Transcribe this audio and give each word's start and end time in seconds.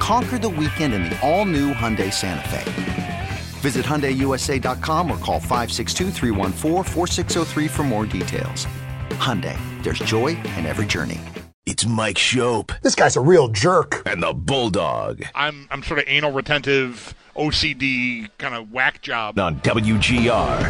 Conquer 0.00 0.38
the 0.38 0.48
weekend 0.48 0.94
in 0.94 1.04
the 1.04 1.16
all 1.20 1.44
new 1.44 1.72
Hyundai 1.72 2.12
Santa 2.12 2.48
Fe. 2.48 3.28
Visit 3.60 3.84
HyundaiUSA.com 3.84 5.10
or 5.10 5.18
call 5.18 5.38
562 5.38 6.10
for 7.68 7.82
more 7.82 8.06
details. 8.06 8.66
Hyundai, 9.10 9.58
there's 9.82 9.98
joy 10.00 10.28
in 10.56 10.64
every 10.66 10.86
journey. 10.86 11.20
It's 11.66 11.84
Mike 11.86 12.16
Schopp. 12.16 12.80
This 12.80 12.94
guy's 12.94 13.16
a 13.16 13.20
real 13.20 13.48
jerk. 13.48 14.02
And 14.06 14.22
the 14.22 14.32
Bulldog. 14.32 15.22
I'm 15.34 15.68
I'm 15.70 15.82
sort 15.82 16.00
of 16.00 16.06
anal 16.08 16.32
retentive, 16.32 17.14
OCD 17.36 18.30
kind 18.38 18.54
of 18.54 18.72
whack 18.72 19.02
job. 19.02 19.38
On 19.38 19.60
WGR. 19.60 20.60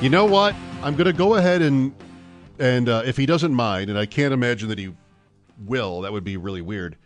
You 0.00 0.08
know 0.08 0.24
what? 0.24 0.54
I'm 0.82 0.94
going 0.94 1.06
to 1.06 1.12
go 1.12 1.34
ahead 1.34 1.62
and 1.62 1.92
and 2.60 2.88
uh, 2.88 3.02
if 3.04 3.16
he 3.16 3.26
doesn't 3.26 3.52
mind, 3.52 3.90
and 3.90 3.98
I 3.98 4.06
can't 4.06 4.32
imagine 4.32 4.68
that 4.68 4.78
he 4.78 4.94
will, 5.58 6.02
that 6.02 6.12
would 6.12 6.24
be 6.24 6.36
really 6.36 6.62
weird. 6.62 6.96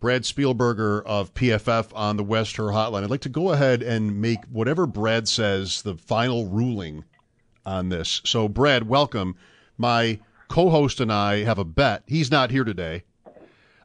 Brad 0.00 0.22
Spielberger 0.22 1.02
of 1.04 1.34
PFF 1.34 1.88
on 1.94 2.16
the 2.16 2.24
West 2.24 2.56
Her 2.56 2.64
Hotline. 2.64 3.04
I'd 3.04 3.10
like 3.10 3.20
to 3.22 3.28
go 3.28 3.52
ahead 3.52 3.82
and 3.82 4.20
make 4.20 4.44
whatever 4.46 4.86
Brad 4.86 5.28
says 5.28 5.82
the 5.82 5.96
final 5.96 6.46
ruling 6.46 7.04
on 7.66 7.90
this. 7.90 8.22
So, 8.24 8.48
Brad, 8.48 8.88
welcome. 8.88 9.36
My 9.76 10.18
co-host 10.48 11.00
and 11.00 11.12
I 11.12 11.44
have 11.44 11.58
a 11.58 11.64
bet. 11.64 12.02
He's 12.06 12.30
not 12.30 12.50
here 12.50 12.64
today 12.64 13.04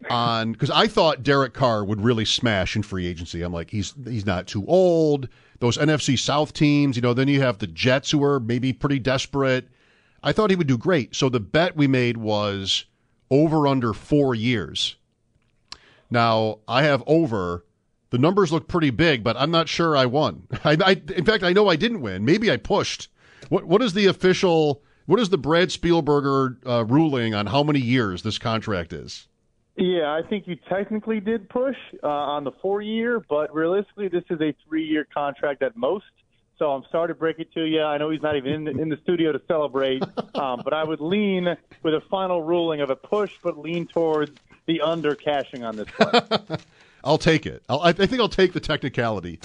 on 0.09 0.51
because 0.51 0.69
I 0.69 0.87
thought 0.87 1.23
Derek 1.23 1.53
Carr 1.53 1.83
would 1.83 2.01
really 2.01 2.25
smash 2.25 2.75
in 2.75 2.83
free 2.83 3.07
agency. 3.07 3.41
I'm 3.41 3.53
like, 3.53 3.69
he's 3.69 3.93
he's 4.05 4.25
not 4.25 4.47
too 4.47 4.65
old. 4.67 5.27
Those 5.59 5.77
NFC 5.77 6.17
South 6.17 6.53
teams, 6.53 6.95
you 6.95 7.01
know. 7.01 7.13
Then 7.13 7.27
you 7.27 7.41
have 7.41 7.59
the 7.59 7.67
Jets 7.67 8.11
who 8.11 8.23
are 8.23 8.39
maybe 8.39 8.73
pretty 8.73 8.99
desperate. 8.99 9.67
I 10.23 10.31
thought 10.31 10.49
he 10.49 10.55
would 10.55 10.67
do 10.67 10.77
great. 10.77 11.15
So 11.15 11.29
the 11.29 11.39
bet 11.39 11.75
we 11.75 11.87
made 11.87 12.17
was 12.17 12.85
over 13.35 13.67
under 13.67 13.93
four 13.93 14.33
years. 14.33 14.95
Now 16.09 16.59
I 16.67 16.83
have 16.83 17.03
over. 17.05 17.65
The 18.11 18.17
numbers 18.17 18.51
look 18.51 18.67
pretty 18.67 18.91
big, 18.91 19.23
but 19.23 19.35
I'm 19.35 19.51
not 19.51 19.67
sure 19.67 19.97
I 19.97 20.05
won. 20.05 20.47
I, 20.63 20.77
I, 20.83 21.01
in 21.15 21.25
fact, 21.25 21.43
I 21.43 21.51
know 21.51 21.67
I 21.67 21.75
didn't 21.75 22.01
win. 22.01 22.23
Maybe 22.23 22.49
I 22.51 22.57
pushed. 22.57 23.09
What 23.49 23.65
What 23.65 23.81
is 23.81 23.93
the 23.93 24.05
official? 24.05 24.81
What 25.05 25.19
is 25.19 25.29
the 25.29 25.37
Brad 25.37 25.69
Spielberger 25.69 26.57
uh, 26.65 26.85
ruling 26.85 27.35
on 27.35 27.47
how 27.47 27.61
many 27.61 27.79
years 27.79 28.23
this 28.23 28.39
contract 28.39 28.91
is? 28.93 29.27
Yeah, 29.77 30.13
I 30.13 30.21
think 30.27 30.47
you 30.47 30.55
technically 30.69 31.19
did 31.19 31.49
push 31.49 31.75
uh, 32.01 32.07
on 32.07 32.45
the 32.45 32.53
four 32.61 32.81
year, 32.81 33.21
but 33.29 33.53
realistically, 33.53 34.07
this 34.07 34.23
is 34.29 34.39
a 34.39 34.55
three 34.67 34.85
year 34.85 35.05
contract 35.13 35.61
at 35.61 35.75
most. 35.75 36.05
So 36.57 36.71
I'm 36.71 36.83
sorry 36.91 37.09
to 37.09 37.15
break 37.15 37.39
it 37.39 37.51
to 37.53 37.65
you. 37.65 37.81
I 37.81 37.97
know 37.97 38.09
he's 38.09 38.21
not 38.21 38.37
even 38.37 38.53
in 38.53 38.63
the, 38.63 38.71
in 38.71 38.89
the 38.89 38.97
studio 39.03 39.31
to 39.31 39.41
celebrate, 39.47 40.01
um, 40.35 40.61
but 40.63 40.73
I 40.73 40.83
would 40.83 41.01
lean 41.01 41.55
with 41.83 41.93
a 41.93 42.01
final 42.09 42.41
ruling 42.41 42.81
of 42.81 42.89
a 42.89 42.95
push, 42.95 43.33
but 43.43 43.57
lean 43.57 43.87
towards 43.87 44.31
the 44.65 44.81
under 44.81 45.15
cashing 45.15 45.63
on 45.63 45.75
this 45.75 45.87
one. 45.97 46.59
I'll 47.03 47.17
take 47.17 47.45
it. 47.45 47.61
I'll, 47.69 47.81
I 47.81 47.91
think 47.91 48.19
I'll 48.19 48.29
take 48.29 48.53
the 48.53 48.59
technicality. 48.59 49.39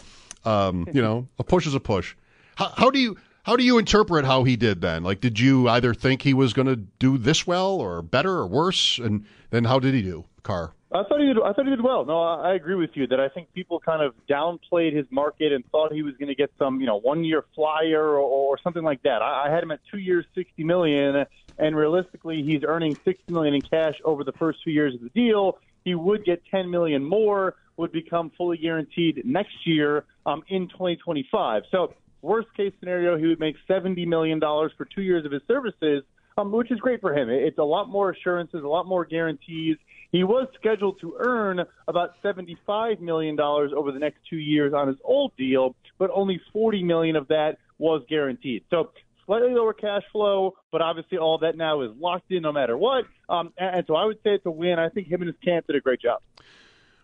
Um, 0.44 0.88
you 0.92 1.03
know, 1.03 1.28
a 1.38 1.44
push 1.44 1.66
is 1.66 1.75
a 1.75 1.81
push. 1.81 2.14
How, 2.55 2.72
how, 2.75 2.91
do 2.91 2.98
you 2.98 3.16
how 3.42 3.56
do 3.56 3.64
you 3.64 3.78
interpret 3.78 4.25
how 4.25 4.44
he 4.44 4.56
did 4.56 4.81
then? 4.81 5.03
Like, 5.03 5.20
did 5.20 5.38
you 5.38 5.69
either 5.69 5.93
think 5.93 6.22
he 6.22 6.32
was 6.32 6.53
going 6.53 6.69
to 6.69 6.76
do 6.76 7.19
this 7.19 7.47
well 7.47 7.72
or 7.72 8.00
better 8.00 8.38
or 8.38 8.47
worse, 8.47 8.99
and 8.99 9.26
then 9.50 9.65
how 9.65 9.78
did 9.78 9.93
he 9.93 10.03
do, 10.03 10.25
Carr? 10.42 10.72
I 10.92 11.04
thought 11.04 11.20
he 11.20 11.26
did. 11.26 11.36
I 11.38 11.52
thought 11.52 11.66
he 11.66 11.70
did 11.70 11.82
well. 11.82 12.04
No, 12.04 12.20
I, 12.20 12.50
I 12.50 12.54
agree 12.54 12.74
with 12.74 12.90
you 12.94 13.06
that 13.08 13.20
I 13.20 13.28
think 13.28 13.52
people 13.52 13.78
kind 13.78 14.02
of 14.02 14.14
downplayed 14.28 14.94
his 14.94 15.06
market 15.10 15.52
and 15.52 15.64
thought 15.70 15.92
he 15.92 16.02
was 16.02 16.16
going 16.16 16.28
to 16.28 16.34
get 16.34 16.50
some, 16.58 16.80
you 16.80 16.86
know, 16.86 16.98
one-year 16.98 17.44
flyer 17.54 18.02
or, 18.02 18.18
or 18.18 18.58
something 18.58 18.82
like 18.82 19.02
that. 19.04 19.22
I, 19.22 19.46
I 19.46 19.50
had 19.50 19.62
him 19.62 19.70
at 19.70 19.80
two 19.90 19.98
years, 19.98 20.24
sixty 20.34 20.64
million, 20.64 21.26
and 21.58 21.76
realistically, 21.76 22.42
he's 22.42 22.64
earning 22.64 22.96
sixty 23.04 23.32
million 23.32 23.54
in 23.54 23.62
cash 23.62 23.94
over 24.04 24.24
the 24.24 24.32
first 24.32 24.64
two 24.64 24.72
years 24.72 24.94
of 24.94 25.00
the 25.00 25.10
deal. 25.10 25.58
He 25.84 25.94
would 25.94 26.24
get 26.24 26.42
ten 26.50 26.70
million 26.70 27.04
more, 27.04 27.54
would 27.76 27.92
become 27.92 28.30
fully 28.36 28.56
guaranteed 28.56 29.22
next 29.24 29.64
year 29.64 30.04
um, 30.26 30.42
in 30.48 30.68
2025. 30.68 31.62
So, 31.70 31.94
worst 32.20 32.48
case 32.56 32.72
scenario, 32.80 33.16
he 33.16 33.28
would 33.28 33.38
make 33.40 33.54
seventy 33.68 34.06
million 34.06 34.40
dollars 34.40 34.72
for 34.76 34.86
two 34.86 35.02
years 35.02 35.24
of 35.24 35.30
his 35.30 35.42
services. 35.46 36.02
Um, 36.40 36.52
which 36.52 36.70
is 36.70 36.78
great 36.80 37.00
for 37.00 37.14
him. 37.14 37.28
It's 37.28 37.58
a 37.58 37.64
lot 37.64 37.88
more 37.88 38.10
assurances, 38.10 38.62
a 38.62 38.68
lot 38.68 38.86
more 38.86 39.04
guarantees. 39.04 39.76
He 40.12 40.24
was 40.24 40.48
scheduled 40.58 41.00
to 41.00 41.14
earn 41.18 41.60
about 41.86 42.14
$75 42.24 43.00
million 43.00 43.38
over 43.40 43.92
the 43.92 43.98
next 43.98 44.18
two 44.28 44.36
years 44.36 44.72
on 44.72 44.88
his 44.88 44.96
old 45.04 45.32
deal, 45.36 45.76
but 45.98 46.10
only 46.12 46.40
40 46.52 46.82
million 46.82 47.16
of 47.16 47.28
that 47.28 47.58
was 47.78 48.02
guaranteed. 48.08 48.64
So 48.70 48.90
slightly 49.26 49.54
lower 49.54 49.72
cash 49.72 50.02
flow, 50.10 50.54
but 50.72 50.82
obviously 50.82 51.18
all 51.18 51.38
that 51.38 51.56
now 51.56 51.82
is 51.82 51.90
locked 51.98 52.30
in 52.32 52.42
no 52.42 52.52
matter 52.52 52.76
what. 52.76 53.04
Um, 53.28 53.52
and 53.56 53.84
so 53.86 53.94
I 53.94 54.04
would 54.04 54.16
say 54.24 54.30
it's 54.30 54.46
a 54.46 54.50
win. 54.50 54.78
I 54.78 54.88
think 54.88 55.06
him 55.06 55.22
and 55.22 55.28
his 55.28 55.38
camp 55.44 55.66
did 55.66 55.76
a 55.76 55.80
great 55.80 56.00
job. 56.00 56.20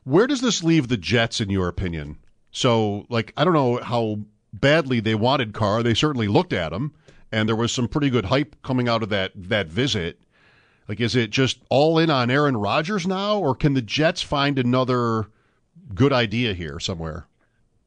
Where 0.04 0.26
does 0.26 0.40
this 0.40 0.62
leave 0.62 0.88
the 0.88 0.96
Jets, 0.96 1.40
in 1.40 1.50
your 1.50 1.68
opinion? 1.68 2.18
So, 2.50 3.06
like, 3.08 3.32
I 3.36 3.44
don't 3.44 3.54
know 3.54 3.80
how 3.82 4.20
badly 4.52 5.00
they 5.00 5.14
wanted 5.14 5.52
Carr. 5.52 5.82
They 5.82 5.94
certainly 5.94 6.28
looked 6.28 6.52
at 6.52 6.72
him, 6.72 6.94
and 7.32 7.48
there 7.48 7.56
was 7.56 7.72
some 7.72 7.88
pretty 7.88 8.10
good 8.10 8.26
hype 8.26 8.56
coming 8.62 8.88
out 8.88 9.02
of 9.02 9.08
that 9.10 9.32
that 9.34 9.68
visit. 9.68 10.20
Like, 10.88 11.00
is 11.00 11.16
it 11.16 11.30
just 11.30 11.58
all 11.68 11.98
in 11.98 12.10
on 12.10 12.30
Aaron 12.30 12.56
Rodgers 12.56 13.06
now, 13.06 13.38
or 13.38 13.54
can 13.54 13.74
the 13.74 13.82
Jets 13.82 14.22
find 14.22 14.58
another 14.58 15.26
good 15.94 16.12
idea 16.12 16.54
here 16.54 16.78
somewhere? 16.78 17.26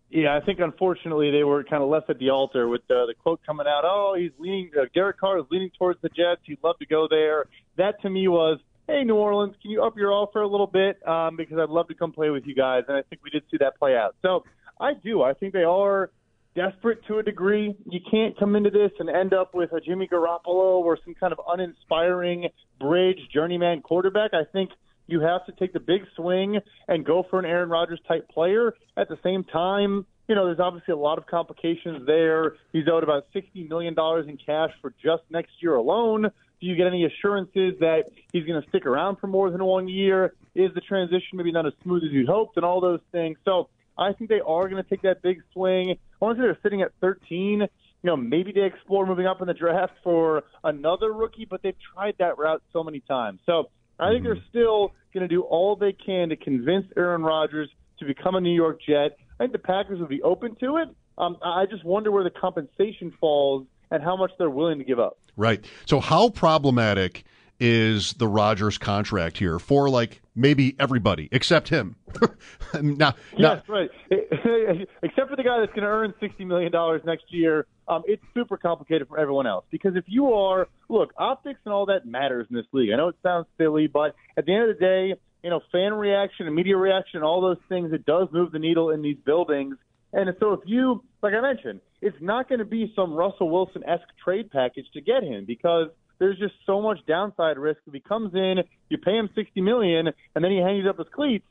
Yeah, 0.10 0.36
I 0.36 0.44
think 0.44 0.60
unfortunately 0.60 1.30
they 1.32 1.44
were 1.44 1.64
kind 1.64 1.84
of 1.84 1.90
left 1.90 2.10
at 2.10 2.18
the 2.18 2.32
altar 2.32 2.68
with 2.68 2.82
the, 2.88 3.06
the 3.08 3.14
quote 3.14 3.42
coming 3.46 3.68
out. 3.68 3.84
Oh, 3.86 4.16
he's 4.18 4.32
leaning. 4.40 4.72
Uh, 4.76 4.86
Derek 4.94 5.20
Carr 5.20 5.38
is 5.38 5.46
leaning 5.52 5.70
towards 5.78 6.02
the 6.02 6.10
Jets. 6.10 6.42
He'd 6.44 6.58
love 6.64 6.80
to 6.80 6.86
go 6.88 7.08
there. 7.08 7.46
That 7.78 8.02
to 8.02 8.10
me 8.10 8.28
was, 8.28 8.60
hey, 8.88 9.04
New 9.04 9.16
Orleans, 9.16 9.56
can 9.62 9.70
you 9.70 9.84
up 9.84 9.96
your 9.96 10.12
offer 10.12 10.42
a 10.42 10.48
little 10.48 10.68
bit? 10.68 11.08
Um, 11.08 11.36
because 11.36 11.60
I'd 11.60 11.70
love 11.70 11.88
to 11.90 11.94
come 11.94 12.12
play 12.12 12.32
with 12.32 12.48
you 12.48 12.56
guys. 12.56 12.86
And 12.88 12.98
I 12.98 13.04
think 13.04 13.22
we 13.24 13.30
did 13.30 13.44
see 13.52 13.58
that 13.58 13.78
play 13.78 13.96
out. 13.96 14.16
So 14.24 14.44
I 14.80 14.94
do. 14.96 15.22
I 15.22 15.34
think 15.34 15.54
they 15.54 15.64
are 15.64 16.10
desperate 16.56 17.06
to 17.08 17.20
a 17.20 17.24
degree. 17.24 17.76
You 17.86 18.00
can't 18.10 18.38
come 18.38 18.56
into 18.56 18.70
this 18.70 18.92
and 19.00 19.10
end 19.10 19.34
up 19.34 19.54
with 19.54 19.72
a 19.74 19.82
Jimmy 19.82 20.08
Garoppolo 20.08 20.80
or 20.80 20.98
some 21.04 21.16
kind 21.16 21.34
of 21.34 21.40
uninspiring 21.48 22.50
bridge 22.80 23.20
journeyman 23.34 23.82
quarterback. 23.82 24.34
I 24.34 24.44
think 24.52 24.72
you 25.08 25.22
have 25.22 25.46
to 25.48 25.52
take 25.54 25.74
the 25.74 25.80
big 25.80 26.02
swing 26.16 26.60
and 26.88 27.06
go 27.06 27.26
for 27.30 27.40
an 27.40 27.46
Aaron 27.46 27.70
Rodgers 27.70 28.00
type 28.08 28.30
player. 28.30 28.76
At 28.96 29.10
the 29.10 29.18
same 29.24 29.44
time, 29.44 30.06
you 30.28 30.36
know, 30.36 30.46
there's 30.46 30.60
obviously 30.60 30.94
a 30.94 30.98
lot 30.98 31.18
of 31.18 31.26
complications 31.26 32.06
there. 32.06 32.56
He's 32.72 32.88
owed 32.88 33.04
about 33.04 33.26
$60 33.34 33.68
million 33.68 33.96
in 34.28 34.38
cash 34.38 34.72
for 34.82 34.94
just 35.04 35.24
next 35.32 35.52
year 35.60 35.76
alone. 35.76 36.24
Do 36.62 36.68
you 36.68 36.76
get 36.76 36.88
any 36.88 37.06
assurances 37.06 37.80
that 37.80 38.12
he's 38.32 38.46
going 38.46 38.62
to 38.62 38.70
stick 38.70 38.86
around 38.86 39.18
for 39.18 39.28
more 39.28 39.50
than 39.50 39.64
one 39.64 39.88
year? 39.88 40.34
Is 40.54 40.74
the 40.76 40.82
transition 40.82 41.30
maybe 41.34 41.52
not 41.52 41.66
as 41.66 41.74
smooth 41.82 42.04
as 42.04 42.12
you'd 42.12 42.28
hoped 42.28 42.58
and 42.58 42.66
all 42.66 42.82
those 42.82 43.00
things? 43.12 43.38
So 43.46 43.70
I 44.00 44.14
think 44.14 44.30
they 44.30 44.40
are 44.40 44.70
going 44.70 44.82
to 44.82 44.90
take 44.90 45.02
that 45.02 45.22
big 45.22 45.42
swing. 45.54 45.92
I 45.92 46.26
want 46.26 46.38
to 46.38 46.42
say 46.42 46.48
they're 46.48 46.58
sitting 46.64 46.82
at 46.82 46.92
13. 47.02 47.60
You 47.60 47.68
know, 48.04 48.16
maybe 48.16 48.54
they 48.54 48.64
explore 48.64 49.06
moving 49.06 49.28
up 49.28 49.42
in 49.42 49.48
the 49.48 49.54
draft 49.54 49.94
for 50.04 50.44
another 50.64 51.12
rookie, 51.12 51.46
but 51.46 51.62
they've 51.62 51.76
tried 51.94 52.16
that 52.20 52.38
route 52.38 52.64
so 52.72 52.84
many 52.84 53.02
times. 53.02 53.42
So 53.46 53.70
I 54.00 54.12
think 54.12 54.24
they're 54.24 54.36
mm-hmm. 54.36 54.50
still 54.50 54.94
going 55.14 55.28
to 55.28 55.28
do 55.28 55.42
all 55.42 55.76
they 55.76 55.92
can 55.92 56.30
to 56.30 56.38
convince 56.38 56.86
Aaron 56.96 57.24
Rodgers 57.24 57.70
to 58.00 58.06
become 58.06 58.36
a 58.36 58.42
New 58.42 58.56
York 58.56 58.80
Jet. 58.88 59.18
I 59.40 59.44
think 59.44 59.52
the 59.52 59.60
Packers 59.60 60.00
would 60.00 60.10
be 60.10 60.22
open 60.22 60.56
to 60.62 60.78
it. 60.78 60.88
Um, 61.18 61.38
I 61.44 61.66
just 61.66 61.84
wonder 61.84 62.12
where 62.12 62.24
the 62.24 62.30
compensation 62.30 63.14
falls 63.20 63.68
and 63.92 64.02
how 64.02 64.16
much 64.16 64.32
they're 64.38 64.50
willing 64.50 64.78
to 64.78 64.86
give 64.86 65.00
up. 65.00 65.18
Right. 65.36 65.66
So, 65.86 66.00
how 66.00 66.30
problematic 66.30 67.26
is 67.60 68.14
the 68.14 68.28
Rodgers 68.28 68.78
contract 68.78 69.38
here 69.38 69.60
for 69.60 69.90
like 69.90 70.22
maybe 70.36 70.76
everybody 70.80 71.30
except 71.32 71.70
him. 71.70 71.96
now, 72.82 73.14
yes, 73.38 73.62
right. 73.68 73.90
except 74.10 75.30
for 75.30 75.36
the 75.36 75.44
guy 75.44 75.60
that's 75.60 75.74
going 75.74 75.84
to 75.84 75.88
earn 75.88 76.14
sixty 76.20 76.46
million 76.46 76.72
dollars 76.72 77.02
next 77.06 77.26
year, 77.30 77.66
um, 77.88 78.04
it's 78.06 78.24
super 78.34 78.58
complicated 78.58 79.08
for 79.08 79.20
everyone 79.20 79.48
else. 79.48 79.66
Because 79.70 79.96
if 79.96 80.06
you 80.08 80.34
are, 80.34 80.68
look, 80.88 81.14
optics 81.18 81.60
and 81.66 81.74
all 81.74 81.86
that 81.88 82.06
matters 82.06 82.48
in 82.50 82.56
this 82.56 82.66
league. 82.72 82.92
I 82.92 82.98
know 82.98 83.10
it 83.10 83.16
sounds 83.24 83.48
silly, 83.58 83.88
but 83.88 84.16
at 84.38 84.46
the 84.46 84.54
end 84.54 84.70
of 84.70 84.78
the 84.78 84.86
day, 84.86 85.14
you 85.44 85.50
know, 85.50 85.62
fan 85.72 85.94
reaction 85.94 86.48
and 86.48 86.56
media 86.56 86.78
reaction, 86.78 87.24
all 87.24 87.42
those 87.42 87.58
things, 87.70 87.94
it 87.94 88.06
does 88.06 88.28
move 88.32 88.52
the 88.52 88.60
needle 88.60 88.90
in 88.92 89.02
these 89.02 89.18
buildings. 89.26 89.78
And 90.12 90.30
so 90.40 90.54
if 90.54 90.62
you, 90.66 91.04
like 91.22 91.34
I 91.34 91.42
mentioned, 91.42 91.82
it's 92.02 92.18
not 92.20 92.50
going 92.50 92.60
to 92.60 92.66
be 92.66 92.92
some 92.96 93.14
Russell 93.14 93.50
Wilson 93.50 93.84
esque 93.88 94.08
trade 94.24 94.50
package 94.52 94.86
to 94.94 95.02
get 95.02 95.24
him 95.24 95.46
because 95.46 95.90
there's 96.20 96.38
just 96.38 96.54
so 96.66 96.82
much 96.82 97.00
downside 97.08 97.58
risk. 97.58 97.80
If 97.88 97.94
he 97.94 98.00
comes 98.00 98.34
in, 98.34 98.58
you 98.90 98.98
pay 98.98 99.18
him 99.18 99.30
sixty 99.36 99.62
million, 99.62 100.08
and 100.36 100.44
then 100.44 100.52
he 100.52 100.58
hangs 100.58 100.86
up 100.88 100.98
his 100.98 101.08
cleats. 101.14 101.46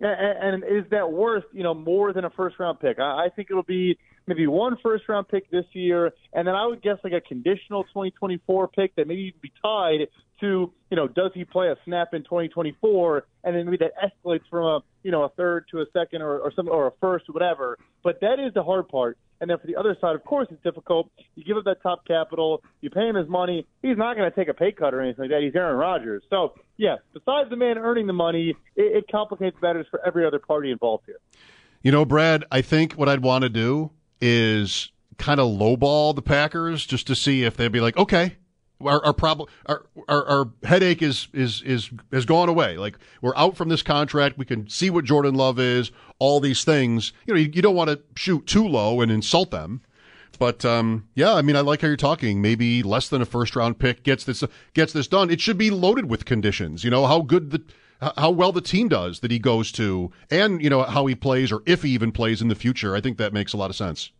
And, 0.00 0.54
and 0.54 0.64
is 0.64 0.90
that 0.90 1.12
worth 1.12 1.44
you 1.52 1.62
know 1.62 1.74
more 1.74 2.12
than 2.12 2.24
a 2.24 2.30
first 2.30 2.58
round 2.58 2.80
pick? 2.80 2.98
I, 2.98 3.26
I 3.26 3.28
think 3.34 3.48
it'll 3.50 3.62
be 3.62 3.98
maybe 4.26 4.46
one 4.46 4.76
first 4.82 5.08
round 5.08 5.28
pick 5.28 5.50
this 5.50 5.66
year, 5.72 6.12
and 6.32 6.48
then 6.48 6.54
I 6.54 6.66
would 6.66 6.82
guess 6.82 6.98
like 7.04 7.12
a 7.12 7.20
conditional 7.20 7.84
2024 7.84 8.68
pick 8.68 8.96
that 8.96 9.06
maybe 9.06 9.22
even 9.22 9.40
be 9.40 9.52
tied 9.62 10.08
to 10.40 10.72
you 10.90 10.96
know 10.96 11.06
does 11.06 11.30
he 11.34 11.44
play 11.44 11.68
a 11.68 11.76
snap 11.84 12.08
in 12.12 12.22
2024, 12.24 13.24
and 13.44 13.54
then 13.54 13.66
maybe 13.66 13.78
that 13.78 13.92
escalates 14.02 14.48
from 14.50 14.64
a 14.64 14.80
you 15.02 15.10
know 15.10 15.22
a 15.22 15.28
third 15.30 15.66
to 15.70 15.80
a 15.80 15.86
second 15.92 16.22
or 16.22 16.38
or 16.38 16.52
some 16.56 16.68
or 16.68 16.88
a 16.88 16.92
first 17.00 17.28
or 17.28 17.32
whatever. 17.32 17.78
But 18.04 18.20
that 18.20 18.38
is 18.38 18.54
the 18.54 18.62
hard 18.62 18.88
part. 18.88 19.18
And 19.40 19.50
then 19.50 19.58
for 19.58 19.66
the 19.66 19.74
other 19.74 19.96
side, 20.00 20.14
of 20.14 20.22
course, 20.24 20.46
it's 20.50 20.62
difficult. 20.62 21.10
You 21.34 21.42
give 21.42 21.56
up 21.56 21.64
that 21.64 21.82
top 21.82 22.06
capital, 22.06 22.62
you 22.80 22.88
pay 22.88 23.08
him 23.08 23.16
his 23.16 23.28
money. 23.28 23.66
He's 23.82 23.96
not 23.96 24.16
going 24.16 24.30
to 24.30 24.36
take 24.36 24.48
a 24.48 24.54
pay 24.54 24.70
cut 24.70 24.94
or 24.94 25.00
anything 25.00 25.24
like 25.24 25.30
that. 25.30 25.42
He's 25.42 25.56
Aaron 25.56 25.76
Rodgers. 25.76 26.22
So, 26.30 26.54
yeah, 26.76 26.96
besides 27.12 27.50
the 27.50 27.56
man 27.56 27.76
earning 27.76 28.06
the 28.06 28.12
money, 28.12 28.54
it, 28.76 28.96
it 28.96 29.04
complicates 29.10 29.56
matters 29.60 29.86
for 29.90 30.00
every 30.06 30.24
other 30.24 30.38
party 30.38 30.70
involved 30.70 31.04
here. 31.06 31.18
You 31.82 31.90
know, 31.90 32.04
Brad, 32.04 32.44
I 32.52 32.62
think 32.62 32.92
what 32.92 33.08
I'd 33.08 33.22
want 33.22 33.42
to 33.42 33.48
do 33.48 33.90
is 34.20 34.92
kind 35.18 35.40
of 35.40 35.48
lowball 35.48 36.14
the 36.14 36.22
Packers 36.22 36.86
just 36.86 37.06
to 37.08 37.14
see 37.14 37.44
if 37.44 37.56
they'd 37.56 37.72
be 37.72 37.80
like, 37.80 37.96
okay, 37.96 38.36
our, 38.86 39.04
our 39.04 39.12
problem, 39.12 39.48
our, 39.66 39.86
our, 40.08 40.24
our 40.26 40.50
headache 40.64 41.02
is 41.02 41.28
is 41.32 41.62
is 41.62 41.90
has 42.12 42.24
gone 42.24 42.48
away. 42.48 42.76
Like 42.76 42.98
we're 43.20 43.36
out 43.36 43.56
from 43.56 43.68
this 43.68 43.82
contract. 43.82 44.38
We 44.38 44.44
can 44.44 44.68
see 44.68 44.90
what 44.90 45.04
Jordan 45.04 45.34
Love 45.34 45.58
is. 45.58 45.90
All 46.18 46.40
these 46.40 46.64
things. 46.64 47.12
You 47.26 47.34
know, 47.34 47.40
you, 47.40 47.50
you 47.52 47.62
don't 47.62 47.74
want 47.74 47.90
to 47.90 48.00
shoot 48.16 48.46
too 48.46 48.66
low 48.66 49.00
and 49.00 49.10
insult 49.10 49.50
them. 49.50 49.82
But 50.38 50.64
um, 50.64 51.08
yeah, 51.14 51.34
I 51.34 51.42
mean, 51.42 51.56
I 51.56 51.60
like 51.60 51.80
how 51.80 51.88
you're 51.88 51.96
talking. 51.96 52.42
Maybe 52.42 52.82
less 52.82 53.08
than 53.08 53.22
a 53.22 53.26
first 53.26 53.56
round 53.56 53.78
pick 53.78 54.02
gets 54.02 54.24
this 54.24 54.42
gets 54.74 54.92
this 54.92 55.08
done. 55.08 55.30
It 55.30 55.40
should 55.40 55.58
be 55.58 55.70
loaded 55.70 56.10
with 56.10 56.24
conditions. 56.24 56.84
You 56.84 56.90
know 56.90 57.06
how 57.06 57.20
good 57.20 57.50
the 57.50 57.62
how 58.16 58.30
well 58.30 58.52
the 58.52 58.60
team 58.60 58.88
does 58.88 59.20
that 59.20 59.30
he 59.30 59.38
goes 59.38 59.72
to, 59.72 60.10
and 60.30 60.62
you 60.62 60.70
know 60.70 60.82
how 60.82 61.06
he 61.06 61.14
plays 61.14 61.52
or 61.52 61.62
if 61.66 61.82
he 61.82 61.90
even 61.90 62.12
plays 62.12 62.42
in 62.42 62.48
the 62.48 62.54
future. 62.54 62.94
I 62.94 63.00
think 63.00 63.18
that 63.18 63.32
makes 63.32 63.52
a 63.52 63.56
lot 63.56 63.70
of 63.70 63.76
sense. 63.76 64.10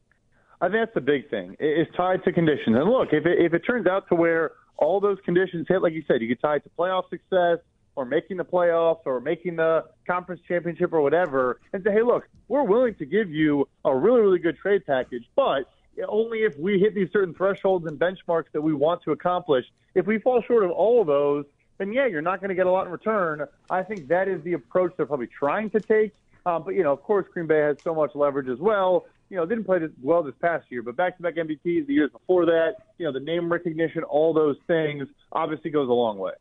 I 0.61 0.69
think 0.69 0.81
that's 0.83 0.95
the 0.95 1.01
big 1.01 1.29
thing. 1.31 1.57
It's 1.59 1.91
tied 1.97 2.25
to 2.25 2.33
conditions. 2.33 2.77
And 2.77 2.89
look, 2.89 3.09
if 3.13 3.27
it, 3.27 3.39
if 3.39 3.55
it 3.55 3.61
turns 3.61 3.87
out 3.87 4.09
to 4.09 4.15
where 4.15 4.53
all 4.77 5.01
those 5.01 5.19
conditions 5.25 5.67
hit, 5.69 5.83
like 5.83 5.93
you 5.93 6.03
said, 6.07 6.21
you 6.23 6.29
could 6.29 6.41
tie 6.41 6.57
it 6.57 6.65
to 6.65 6.71
playoff 6.79 7.09
success 7.11 7.59
or 7.97 8.05
making 8.05 8.39
the 8.39 8.45
playoffs 8.45 9.01
or 9.05 9.21
making 9.21 9.57
the 9.57 9.85
conference 10.07 10.41
championship 10.49 10.93
or 10.93 11.01
whatever, 11.01 11.61
and 11.73 11.83
say, 11.85 11.93
hey, 11.93 12.03
look, 12.03 12.29
we're 12.49 12.65
willing 12.65 12.95
to 12.97 13.07
give 13.07 13.31
you 13.31 13.69
a 13.85 13.97
really, 13.97 14.21
really 14.21 14.39
good 14.39 14.57
trade 14.57 14.85
package, 14.85 15.25
but 15.37 15.71
only 16.09 16.39
if 16.39 16.59
we 16.59 16.79
hit 16.81 16.95
these 16.95 17.09
certain 17.13 17.35
thresholds 17.35 17.87
and 17.87 17.99
benchmarks 17.99 18.47
that 18.53 18.61
we 18.61 18.75
want 18.75 19.03
to 19.05 19.13
accomplish. 19.13 19.65
If 19.95 20.07
we 20.07 20.19
fall 20.19 20.43
short 20.43 20.65
of 20.65 20.73
all 20.73 21.01
of 21.01 21.07
those, 21.07 21.45
then 21.79 21.93
yeah, 21.93 22.07
you're 22.07 22.23
not 22.23 22.41
going 22.41 22.49
to 22.49 22.55
get 22.55 22.67
a 22.67 22.71
lot 22.71 22.87
in 22.87 22.93
return. 22.93 23.47
I 23.71 23.83
think 23.83 24.09
that 24.09 24.27
is 24.29 24.43
the 24.43 24.55
approach 24.55 24.93
they're 24.97 25.07
probably 25.07 25.29
trying 25.29 25.71
to 25.71 25.81
take. 25.81 26.13
Um, 26.47 26.63
but 26.65 26.75
you 26.75 26.83
know, 26.83 26.93
of 26.93 27.03
course, 27.03 27.27
Green 27.33 27.47
Bay 27.47 27.61
has 27.61 27.77
so 27.83 27.95
much 27.95 28.15
leverage 28.15 28.49
as 28.49 28.59
well 28.59 29.07
you 29.31 29.37
know, 29.37 29.47
didn't 29.47 29.65
play 29.65 29.79
this 29.79 29.91
well 30.03 30.23
this 30.23 30.35
past 30.41 30.65
year, 30.71 30.83
but 30.83 30.97
back-to-back 30.97 31.35
MVPs 31.35 31.87
the 31.87 31.93
years 31.93 32.11
before 32.11 32.47
that, 32.47 32.75
you 32.99 33.07
know, 33.07 33.13
the 33.13 33.21
name 33.21 33.51
recognition, 33.51 34.03
all 34.05 34.33
those 34.33 34.57
things 34.67 35.09
obviously 35.33 35.71
goes 35.71 35.89
a 35.89 35.93
long 35.93 36.19
way. 36.19 36.33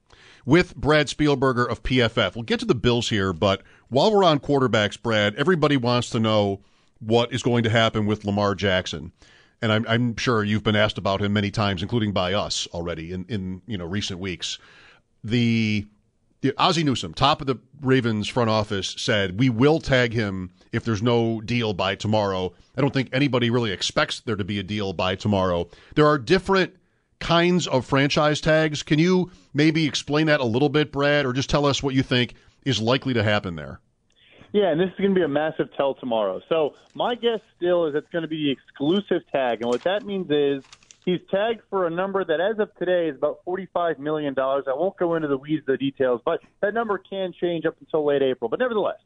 With 0.45 0.75
Brad 0.75 1.07
Spielberger 1.07 1.69
of 1.69 1.81
PFF, 1.83 2.35
we'll 2.35 2.43
get 2.43 2.59
to 2.59 2.65
the 2.65 2.75
Bills 2.75 3.09
here, 3.09 3.33
but 3.33 3.63
while 3.89 4.13
we're 4.13 4.23
on 4.23 4.39
quarterbacks, 4.39 5.01
Brad, 5.01 5.35
everybody 5.35 5.77
wants 5.77 6.09
to 6.11 6.19
know 6.19 6.61
what 6.99 7.33
is 7.33 7.41
going 7.41 7.63
to 7.63 7.69
happen 7.69 8.05
with 8.05 8.25
Lamar 8.25 8.53
Jackson. 8.53 9.11
And 9.61 9.71
I'm, 9.71 9.85
I'm 9.87 10.17
sure 10.17 10.43
you've 10.43 10.63
been 10.63 10.75
asked 10.75 10.97
about 10.97 11.21
him 11.21 11.33
many 11.33 11.51
times, 11.51 11.81
including 11.81 12.11
by 12.11 12.33
us 12.33 12.67
already 12.73 13.11
in, 13.13 13.25
in 13.29 13.61
you 13.65 13.77
know 13.77 13.85
recent 13.85 14.19
weeks. 14.19 14.59
The 15.23 15.87
Ozzie 16.57 16.83
Newsome, 16.83 17.13
top 17.13 17.41
of 17.41 17.47
the 17.47 17.57
Ravens 17.81 18.27
front 18.27 18.49
office, 18.49 18.95
said 18.97 19.39
we 19.39 19.49
will 19.49 19.79
tag 19.79 20.13
him 20.13 20.51
if 20.71 20.83
there's 20.83 21.01
no 21.01 21.39
deal 21.41 21.73
by 21.73 21.95
tomorrow. 21.95 22.53
I 22.77 22.81
don't 22.81 22.93
think 22.93 23.09
anybody 23.13 23.49
really 23.49 23.71
expects 23.71 24.19
there 24.19 24.35
to 24.35 24.43
be 24.43 24.59
a 24.59 24.63
deal 24.63 24.93
by 24.93 25.15
tomorrow. 25.15 25.69
There 25.95 26.07
are 26.07 26.17
different 26.17 26.75
kinds 27.19 27.67
of 27.67 27.85
franchise 27.85 28.41
tags. 28.41 28.83
Can 28.83 28.99
you 28.99 29.31
maybe 29.53 29.85
explain 29.85 30.27
that 30.27 30.41
a 30.41 30.45
little 30.45 30.69
bit, 30.69 30.91
Brad, 30.91 31.25
or 31.25 31.33
just 31.33 31.49
tell 31.49 31.65
us 31.65 31.81
what 31.81 31.95
you 31.95 32.03
think 32.03 32.35
is 32.65 32.81
likely 32.81 33.13
to 33.13 33.23
happen 33.23 33.55
there? 33.55 33.79
Yeah, 34.51 34.69
and 34.69 34.79
this 34.79 34.89
is 34.89 34.95
going 34.97 35.15
to 35.15 35.15
be 35.15 35.23
a 35.23 35.27
massive 35.27 35.69
tell 35.75 35.95
tomorrow. 35.95 36.41
So 36.47 36.75
my 36.93 37.15
guess 37.15 37.39
still 37.57 37.87
is 37.87 37.95
it's 37.95 38.09
going 38.11 38.21
to 38.21 38.27
be 38.27 38.43
the 38.43 38.51
exclusive 38.51 39.21
tag, 39.31 39.61
and 39.61 39.69
what 39.69 39.83
that 39.83 40.03
means 40.05 40.29
is 40.29 40.63
He's 41.05 41.19
tagged 41.29 41.61
for 41.69 41.85
a 41.85 41.89
number 41.89 42.23
that, 42.23 42.39
as 42.39 42.59
of 42.59 42.73
today, 42.75 43.09
is 43.09 43.17
about 43.17 43.39
$45 43.45 43.99
million. 43.99 44.33
I 44.37 44.61
won't 44.67 44.97
go 44.97 45.15
into 45.15 45.27
the 45.27 45.37
weeds 45.37 45.61
of 45.63 45.65
the 45.65 45.77
details, 45.77 46.21
but 46.23 46.39
that 46.61 46.73
number 46.73 46.97
can 46.97 47.33
change 47.39 47.65
up 47.65 47.75
until 47.81 48.05
late 48.05 48.21
April. 48.21 48.49
But 48.49 48.59
nevertheless, 48.59 48.99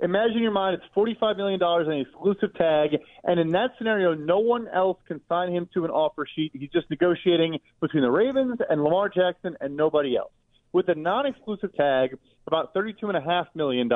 imagine 0.00 0.38
in 0.38 0.42
your 0.42 0.52
mind 0.52 0.80
it's 0.80 0.94
$45 0.96 1.36
million 1.36 1.60
in 1.62 1.92
an 1.92 2.00
exclusive 2.00 2.54
tag, 2.56 2.98
and 3.22 3.38
in 3.38 3.52
that 3.52 3.70
scenario, 3.78 4.14
no 4.14 4.40
one 4.40 4.66
else 4.66 4.98
can 5.06 5.20
sign 5.28 5.52
him 5.52 5.68
to 5.74 5.84
an 5.84 5.92
offer 5.92 6.26
sheet. 6.34 6.50
He's 6.54 6.70
just 6.70 6.90
negotiating 6.90 7.60
between 7.80 8.02
the 8.02 8.10
Ravens 8.10 8.58
and 8.68 8.82
Lamar 8.82 9.08
Jackson 9.08 9.56
and 9.60 9.76
nobody 9.76 10.16
else. 10.16 10.32
With 10.72 10.88
a 10.88 10.96
non-exclusive 10.96 11.72
tag, 11.76 12.18
about 12.48 12.74
$32.5 12.74 13.46
million, 13.54 13.88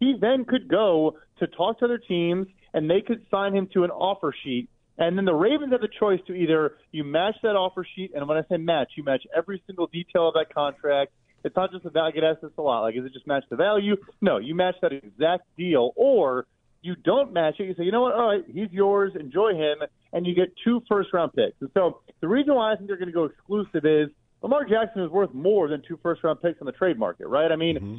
he 0.00 0.14
then 0.18 0.46
could 0.46 0.68
go 0.68 1.18
to 1.38 1.46
talk 1.46 1.80
to 1.80 1.84
other 1.84 1.98
teams, 1.98 2.46
and 2.72 2.88
they 2.88 3.02
could 3.02 3.26
sign 3.30 3.54
him 3.54 3.68
to 3.74 3.84
an 3.84 3.90
offer 3.90 4.34
sheet 4.42 4.70
and 4.98 5.16
then 5.16 5.24
the 5.24 5.34
Ravens 5.34 5.72
have 5.72 5.80
the 5.80 5.88
choice 5.98 6.20
to 6.26 6.34
either 6.34 6.74
you 6.90 7.04
match 7.04 7.36
that 7.42 7.56
offer 7.56 7.86
sheet, 7.94 8.12
and 8.14 8.26
when 8.28 8.36
I 8.36 8.42
say 8.48 8.56
match, 8.56 8.92
you 8.96 9.04
match 9.04 9.22
every 9.36 9.62
single 9.66 9.86
detail 9.86 10.28
of 10.28 10.34
that 10.34 10.52
contract. 10.52 11.12
It's 11.44 11.54
not 11.54 11.70
just 11.70 11.84
the 11.84 11.90
value. 11.90 12.08
I 12.08 12.20
get 12.20 12.24
asked 12.24 12.42
this 12.42 12.50
a 12.58 12.62
lot. 12.62 12.80
Like, 12.80 12.96
is 12.96 13.04
it 13.04 13.12
just 13.12 13.26
match 13.26 13.44
the 13.48 13.54
value? 13.54 13.96
No, 14.20 14.38
you 14.38 14.56
match 14.56 14.74
that 14.82 14.92
exact 14.92 15.44
deal, 15.56 15.92
or 15.94 16.46
you 16.82 16.96
don't 16.96 17.32
match 17.32 17.54
it. 17.60 17.64
You 17.64 17.74
say, 17.74 17.84
you 17.84 17.92
know 17.92 18.02
what? 18.02 18.14
All 18.14 18.28
right, 18.28 18.44
he's 18.52 18.72
yours. 18.72 19.12
Enjoy 19.18 19.54
him, 19.54 19.78
and 20.12 20.26
you 20.26 20.34
get 20.34 20.52
two 20.64 20.82
first 20.88 21.12
round 21.12 21.32
picks. 21.32 21.60
And 21.60 21.70
so 21.74 22.00
the 22.20 22.26
reason 22.26 22.54
why 22.54 22.72
I 22.72 22.76
think 22.76 22.88
they're 22.88 22.96
going 22.96 23.08
to 23.08 23.12
go 23.12 23.24
exclusive 23.24 23.84
is 23.84 24.08
Lamar 24.42 24.64
Jackson 24.64 25.02
is 25.02 25.10
worth 25.10 25.32
more 25.32 25.68
than 25.68 25.80
two 25.86 25.98
first 26.02 26.24
round 26.24 26.42
picks 26.42 26.60
on 26.60 26.66
the 26.66 26.72
trade 26.72 26.98
market, 26.98 27.28
right? 27.28 27.50
I 27.50 27.56
mean. 27.56 27.76
Mm-hmm. 27.76 27.96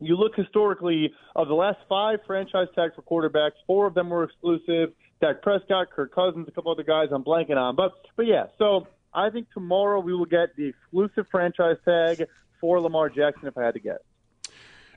You 0.00 0.16
look 0.16 0.32
historically 0.34 1.12
of 1.36 1.46
the 1.46 1.54
last 1.54 1.78
five 1.88 2.18
franchise 2.26 2.66
tags 2.74 2.94
for 2.96 3.02
quarterbacks, 3.02 3.52
four 3.64 3.86
of 3.86 3.94
them 3.94 4.10
were 4.10 4.24
exclusive. 4.24 4.92
Dak 5.24 5.40
Prescott, 5.40 5.90
Kirk 5.90 6.14
Cousins, 6.14 6.46
a 6.48 6.50
couple 6.50 6.70
other 6.70 6.82
guys 6.82 7.08
I'm 7.10 7.24
blanking 7.24 7.56
on. 7.56 7.76
But 7.76 7.92
but 8.14 8.26
yeah, 8.26 8.48
so 8.58 8.86
I 9.14 9.30
think 9.30 9.50
tomorrow 9.54 10.00
we 10.00 10.12
will 10.14 10.26
get 10.26 10.54
the 10.54 10.66
exclusive 10.66 11.26
franchise 11.30 11.78
tag 11.82 12.26
for 12.60 12.78
Lamar 12.78 13.08
Jackson 13.08 13.48
if 13.48 13.56
I 13.56 13.62
had 13.62 13.72
to 13.72 13.80
guess. 13.80 14.00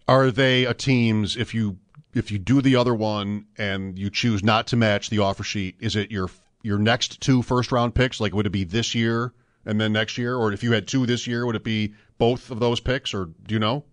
Are 0.05 0.29
they 0.29 0.65
a 0.65 0.73
teams 0.73 1.37
if 1.37 1.53
you 1.53 1.77
if 2.13 2.29
you 2.29 2.39
do 2.39 2.61
the 2.61 2.75
other 2.75 2.93
one 2.93 3.45
and 3.57 3.97
you 3.97 4.09
choose 4.09 4.43
not 4.43 4.67
to 4.67 4.75
match 4.75 5.09
the 5.09 5.19
offer 5.19 5.43
sheet, 5.43 5.75
is 5.79 5.95
it 5.95 6.11
your 6.11 6.29
your 6.61 6.77
next 6.77 7.21
two 7.21 7.41
first 7.41 7.71
round 7.71 7.95
picks? 7.95 8.19
Like 8.19 8.35
would 8.35 8.45
it 8.45 8.51
be 8.51 8.65
this 8.65 8.93
year 8.95 9.33
and 9.65 9.79
then 9.79 9.93
next 9.93 10.17
year? 10.17 10.35
Or 10.35 10.51
if 10.51 10.61
you 10.61 10.73
had 10.73 10.89
two 10.89 11.05
this 11.05 11.25
year, 11.25 11.45
would 11.45 11.55
it 11.55 11.63
be 11.63 11.93
both 12.17 12.51
of 12.51 12.59
those 12.59 12.81
picks 12.81 13.13
or 13.13 13.29
do 13.45 13.53
you 13.53 13.59
know? 13.59 13.85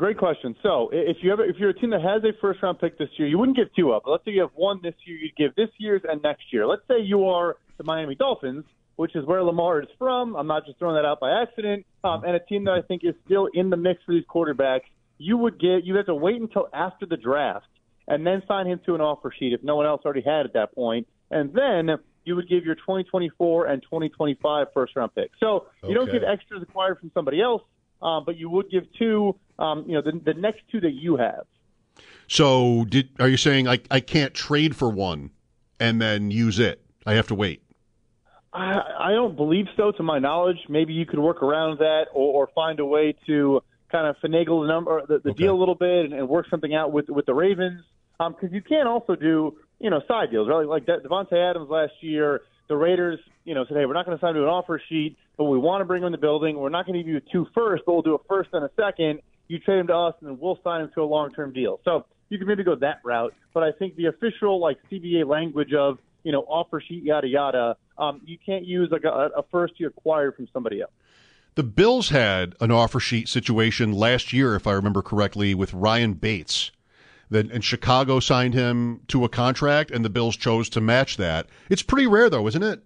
Great 0.00 0.16
question. 0.16 0.56
So, 0.62 0.88
if 0.94 1.18
you 1.20 1.28
have, 1.28 1.40
if 1.40 1.56
you're 1.58 1.68
a 1.68 1.74
team 1.74 1.90
that 1.90 2.00
has 2.00 2.24
a 2.24 2.32
first 2.40 2.62
round 2.62 2.78
pick 2.78 2.96
this 2.96 3.10
year, 3.18 3.28
you 3.28 3.36
wouldn't 3.36 3.54
give 3.54 3.68
two 3.76 3.92
up. 3.92 4.04
Let's 4.06 4.24
say 4.24 4.30
you 4.30 4.40
have 4.40 4.52
one 4.54 4.80
this 4.82 4.94
year, 5.04 5.18
you'd 5.18 5.36
give 5.36 5.54
this 5.56 5.68
year's 5.76 6.00
and 6.08 6.22
next 6.22 6.44
year. 6.54 6.66
Let's 6.66 6.80
say 6.88 7.02
you 7.02 7.26
are 7.26 7.58
the 7.76 7.84
Miami 7.84 8.14
Dolphins, 8.14 8.64
which 8.96 9.14
is 9.14 9.26
where 9.26 9.44
Lamar 9.44 9.82
is 9.82 9.88
from. 9.98 10.36
I'm 10.36 10.46
not 10.46 10.64
just 10.64 10.78
throwing 10.78 10.94
that 10.94 11.04
out 11.04 11.20
by 11.20 11.42
accident. 11.42 11.84
Um, 12.02 12.24
and 12.24 12.34
a 12.34 12.40
team 12.40 12.64
that 12.64 12.70
I 12.70 12.80
think 12.80 13.02
is 13.04 13.14
still 13.26 13.50
in 13.52 13.68
the 13.68 13.76
mix 13.76 14.00
for 14.06 14.14
these 14.14 14.24
quarterbacks. 14.24 14.88
You 15.18 15.36
would 15.36 15.60
get 15.60 15.84
you 15.84 15.96
have 15.96 16.06
to 16.06 16.14
wait 16.14 16.40
until 16.40 16.68
after 16.72 17.04
the 17.04 17.18
draft 17.18 17.66
and 18.08 18.26
then 18.26 18.42
sign 18.48 18.66
him 18.66 18.80
to 18.86 18.94
an 18.94 19.02
offer 19.02 19.30
sheet 19.38 19.52
if 19.52 19.62
no 19.62 19.76
one 19.76 19.84
else 19.84 20.00
already 20.06 20.22
had 20.22 20.46
at 20.46 20.54
that 20.54 20.74
point, 20.74 21.08
and 21.30 21.52
then 21.52 21.98
you 22.24 22.36
would 22.36 22.48
give 22.48 22.64
your 22.64 22.74
2024 22.74 23.66
and 23.66 23.82
2025 23.82 24.68
first 24.72 24.96
round 24.96 25.14
pick. 25.14 25.30
So 25.38 25.66
you 25.82 25.90
okay. 25.90 25.94
don't 25.94 26.10
get 26.10 26.24
extras 26.24 26.62
acquired 26.62 27.00
from 27.00 27.10
somebody 27.12 27.42
else 27.42 27.60
uh, 28.02 28.20
but 28.20 28.36
you 28.36 28.48
would 28.50 28.70
give 28.70 28.84
two, 28.98 29.36
um, 29.58 29.84
you 29.86 29.94
know, 29.94 30.02
the, 30.02 30.18
the 30.24 30.34
next 30.34 30.60
two 30.70 30.80
that 30.80 30.92
you 30.92 31.16
have. 31.16 31.44
So, 32.28 32.84
did 32.84 33.08
are 33.18 33.28
you 33.28 33.36
saying 33.36 33.66
I, 33.66 33.80
I 33.90 34.00
can't 34.00 34.32
trade 34.32 34.76
for 34.76 34.88
one 34.88 35.30
and 35.78 36.00
then 36.00 36.30
use 36.30 36.58
it? 36.58 36.80
I 37.04 37.14
have 37.14 37.26
to 37.28 37.34
wait. 37.34 37.62
I, 38.52 38.80
I 38.98 39.12
don't 39.12 39.36
believe 39.36 39.66
so, 39.76 39.92
to 39.92 40.02
my 40.02 40.18
knowledge. 40.18 40.58
Maybe 40.68 40.92
you 40.92 41.06
could 41.06 41.18
work 41.18 41.42
around 41.42 41.78
that 41.78 42.06
or, 42.12 42.42
or 42.42 42.50
find 42.54 42.80
a 42.80 42.84
way 42.84 43.16
to 43.26 43.62
kind 43.90 44.06
of 44.06 44.16
finagle 44.22 44.62
the 44.62 44.68
number, 44.68 45.02
the, 45.06 45.18
the 45.18 45.30
okay. 45.30 45.44
deal 45.44 45.54
a 45.54 45.58
little 45.58 45.74
bit, 45.74 46.06
and, 46.06 46.14
and, 46.14 46.28
work 46.28 46.46
something 46.48 46.74
out 46.74 46.92
with 46.92 47.08
with 47.08 47.26
the 47.26 47.34
Ravens. 47.34 47.82
Because 48.18 48.50
um, 48.50 48.54
you 48.54 48.60
can 48.60 48.86
also 48.86 49.16
do, 49.16 49.56
you 49.78 49.88
know, 49.88 50.02
side 50.06 50.30
deals, 50.30 50.48
right? 50.48 50.66
Like 50.66 50.84
Davante 50.84 51.32
Adams 51.32 51.70
last 51.70 51.94
year, 52.00 52.42
the 52.70 52.76
Raiders, 52.76 53.20
you 53.44 53.54
know, 53.54 53.66
said, 53.66 53.76
hey, 53.76 53.84
we're 53.84 53.92
not 53.92 54.06
going 54.06 54.16
to 54.16 54.20
sign 54.22 54.32
to 54.32 54.42
an 54.42 54.48
offer 54.48 54.80
sheet 54.88 55.18
but 55.40 55.44
we 55.44 55.56
want 55.56 55.80
to 55.80 55.86
bring 55.86 56.02
him 56.02 56.08
in 56.08 56.12
the 56.12 56.18
building. 56.18 56.58
We're 56.58 56.68
not 56.68 56.84
going 56.84 56.98
to 56.98 57.02
give 57.02 57.08
you 57.08 57.16
a 57.16 57.32
two 57.32 57.46
first, 57.54 57.84
but 57.86 57.94
we'll 57.94 58.02
do 58.02 58.14
a 58.14 58.22
first 58.28 58.50
and 58.52 58.62
a 58.62 58.70
second. 58.76 59.20
You 59.48 59.58
trade 59.58 59.78
him 59.78 59.86
to 59.86 59.96
us, 59.96 60.14
and 60.20 60.28
then 60.28 60.38
we'll 60.38 60.58
sign 60.62 60.82
him 60.82 60.90
to 60.96 61.00
a 61.00 61.04
long 61.06 61.32
term 61.32 61.50
deal. 61.54 61.80
So 61.82 62.04
you 62.28 62.36
can 62.36 62.46
maybe 62.46 62.62
go 62.62 62.74
that 62.74 63.00
route. 63.02 63.32
But 63.54 63.62
I 63.62 63.72
think 63.72 63.96
the 63.96 64.04
official 64.04 64.60
like 64.60 64.76
CBA 64.92 65.26
language 65.26 65.72
of 65.72 65.98
you 66.24 66.32
know 66.32 66.40
offer 66.40 66.82
sheet 66.86 67.04
yada 67.04 67.26
yada, 67.26 67.78
um, 67.96 68.20
you 68.26 68.36
can't 68.44 68.66
use 68.66 68.90
like 68.92 69.04
a, 69.04 69.30
a 69.34 69.42
first 69.50 69.80
you 69.80 69.86
acquired 69.86 70.36
from 70.36 70.46
somebody 70.52 70.82
else. 70.82 70.92
The 71.54 71.62
Bills 71.62 72.10
had 72.10 72.54
an 72.60 72.70
offer 72.70 73.00
sheet 73.00 73.26
situation 73.26 73.92
last 73.92 74.34
year, 74.34 74.54
if 74.54 74.66
I 74.66 74.72
remember 74.72 75.00
correctly, 75.00 75.54
with 75.54 75.72
Ryan 75.72 76.12
Bates. 76.12 76.70
That 77.30 77.50
and 77.50 77.64
Chicago 77.64 78.18
signed 78.18 78.54
him 78.54 79.02
to 79.08 79.24
a 79.24 79.28
contract, 79.28 79.90
and 79.90 80.04
the 80.04 80.10
Bills 80.10 80.36
chose 80.36 80.68
to 80.70 80.80
match 80.80 81.16
that. 81.16 81.46
It's 81.68 81.82
pretty 81.82 82.06
rare, 82.06 82.28
though, 82.28 82.46
isn't 82.48 82.62
it? 82.62 82.82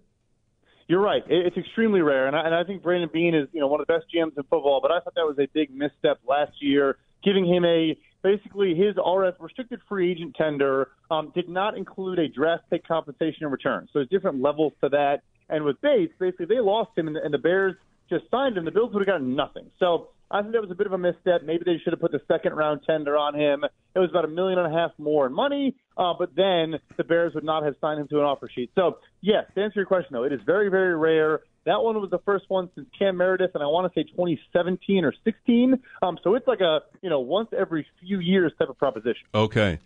You're 0.87 1.01
right. 1.01 1.23
It's 1.27 1.57
extremely 1.57 2.01
rare, 2.01 2.27
and 2.27 2.35
I, 2.35 2.45
and 2.45 2.53
I 2.53 2.63
think 2.63 2.83
Brandon 2.83 3.09
Beane 3.11 3.33
is 3.33 3.47
you 3.53 3.59
know 3.59 3.67
one 3.67 3.81
of 3.81 3.87
the 3.87 3.93
best 3.93 4.05
GMs 4.13 4.37
in 4.37 4.43
football. 4.43 4.81
But 4.81 4.91
I 4.91 4.99
thought 4.99 5.15
that 5.15 5.25
was 5.25 5.39
a 5.39 5.47
big 5.51 5.73
misstep 5.73 6.19
last 6.27 6.61
year, 6.61 6.97
giving 7.23 7.45
him 7.45 7.65
a 7.65 7.97
basically 8.21 8.75
his 8.75 8.95
RF 8.95 9.33
restricted 9.39 9.79
free 9.89 10.11
agent 10.11 10.35
tender 10.35 10.89
um, 11.09 11.31
did 11.33 11.49
not 11.49 11.77
include 11.77 12.19
a 12.19 12.27
draft 12.27 12.63
pick 12.69 12.87
compensation 12.87 13.45
in 13.45 13.51
return. 13.51 13.87
So 13.93 13.99
there's 13.99 14.09
different 14.09 14.41
levels 14.41 14.73
to 14.81 14.89
that. 14.89 15.21
And 15.49 15.63
with 15.63 15.79
Bates, 15.81 16.13
basically 16.19 16.45
they 16.45 16.59
lost 16.59 16.97
him, 16.97 17.07
and 17.07 17.15
the, 17.15 17.23
and 17.23 17.33
the 17.33 17.39
Bears 17.39 17.75
just 18.09 18.25
signed 18.29 18.57
him. 18.57 18.65
The 18.65 18.71
Bills 18.71 18.93
would 18.93 19.01
have 19.01 19.07
gotten 19.07 19.35
nothing. 19.35 19.71
So 19.79 20.09
I 20.31 20.41
think 20.41 20.53
that 20.53 20.61
was 20.61 20.71
a 20.71 20.75
bit 20.75 20.87
of 20.87 20.93
a 20.93 20.97
misstep. 20.97 21.43
Maybe 21.43 21.63
they 21.65 21.77
should 21.83 21.93
have 21.93 21.99
put 21.99 22.11
the 22.11 22.21
second 22.27 22.53
round 22.53 22.81
tender 22.85 23.15
on 23.17 23.35
him. 23.35 23.63
It 23.63 23.99
was 23.99 24.09
about 24.09 24.25
a 24.25 24.27
million 24.27 24.57
and 24.57 24.73
a 24.73 24.75
half 24.75 24.91
more 24.97 25.27
in 25.27 25.33
money, 25.33 25.75
uh, 25.97 26.13
but 26.17 26.35
then 26.35 26.75
the 26.97 27.03
Bears 27.03 27.33
would 27.35 27.43
not 27.43 27.63
have 27.63 27.75
signed 27.79 27.99
him 27.99 28.07
to 28.07 28.17
an 28.17 28.23
offer 28.23 28.49
sheet. 28.53 28.71
So, 28.75 28.97
yes, 29.21 29.45
to 29.53 29.63
answer 29.63 29.79
your 29.79 29.85
question, 29.85 30.09
though, 30.13 30.23
it 30.23 30.33
is 30.33 30.41
very, 30.45 30.69
very 30.69 30.95
rare. 30.95 31.41
That 31.65 31.81
one 31.81 31.99
was 31.99 32.09
the 32.09 32.19
first 32.19 32.45
one 32.47 32.69
since 32.75 32.87
Cam 32.97 33.17
Meredith, 33.17 33.51
and 33.53 33.63
I 33.63 33.67
want 33.67 33.91
to 33.91 33.99
say 33.99 34.03
2017 34.03 35.03
or 35.05 35.13
16. 35.23 35.79
Um, 36.01 36.17
so 36.23 36.35
it's 36.35 36.47
like 36.47 36.61
a 36.61 36.81
you 37.01 37.09
know 37.09 37.19
once 37.19 37.49
every 37.57 37.85
few 38.01 38.19
years 38.19 38.51
type 38.59 38.69
of 38.69 38.77
proposition. 38.77 39.23
Okay. 39.33 39.79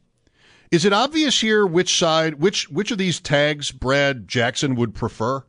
Is 0.71 0.85
it 0.85 0.93
obvious 0.93 1.39
here 1.39 1.65
which 1.65 1.97
side, 1.97 2.35
which 2.35 2.69
which 2.69 2.91
of 2.91 2.97
these 2.97 3.19
tags 3.19 3.71
Brad 3.71 4.27
Jackson 4.27 4.75
would 4.75 4.93
prefer? 4.93 5.43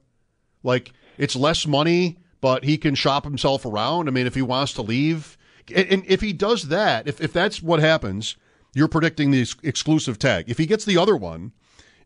Like 0.63 0.93
it's 1.19 1.35
less 1.35 1.67
money, 1.67 2.19
but 2.41 2.65
he 2.65 2.79
can 2.79 2.95
shop 2.95 3.25
himself 3.25 3.65
around. 3.65 4.09
I 4.09 4.11
mean, 4.11 4.27
if 4.27 4.35
he 4.35 4.43
wants 4.43 4.73
to 4.75 4.83
leave, 4.83 5.37
and, 5.75 6.05
if 6.07 6.21
he 6.21 6.33
does 6.33 6.69
that, 6.69 7.07
if 7.07 7.21
if 7.21 7.33
that's 7.33 7.63
what 7.63 7.81
happens, 7.81 8.37
you're 8.75 8.89
predicting 8.89 9.31
the 9.31 9.43
ex- 9.43 9.57
exclusive 9.63 10.19
tag. 10.19 10.49
If 10.49 10.59
he 10.59 10.67
gets 10.67 10.85
the 10.85 10.97
other 10.97 11.17
one 11.17 11.53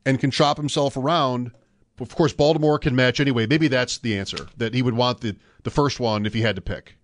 and 0.05 0.19
can 0.19 0.31
shop 0.31 0.57
himself 0.57 0.97
around, 0.97 1.53
of 2.01 2.15
course, 2.15 2.33
Baltimore 2.33 2.79
can 2.79 2.95
match 2.95 3.21
anyway. 3.21 3.47
Maybe 3.47 3.69
that's 3.69 3.99
the 3.99 4.19
answer 4.19 4.49
that 4.57 4.75
he 4.75 4.83
would 4.83 4.95
want 4.95 5.21
the 5.21 5.37
the 5.63 5.71
first 5.71 6.01
one 6.01 6.27
if 6.27 6.35
he 6.35 6.43
had 6.43 6.57
to 6.57 6.63
pick. 6.63 6.97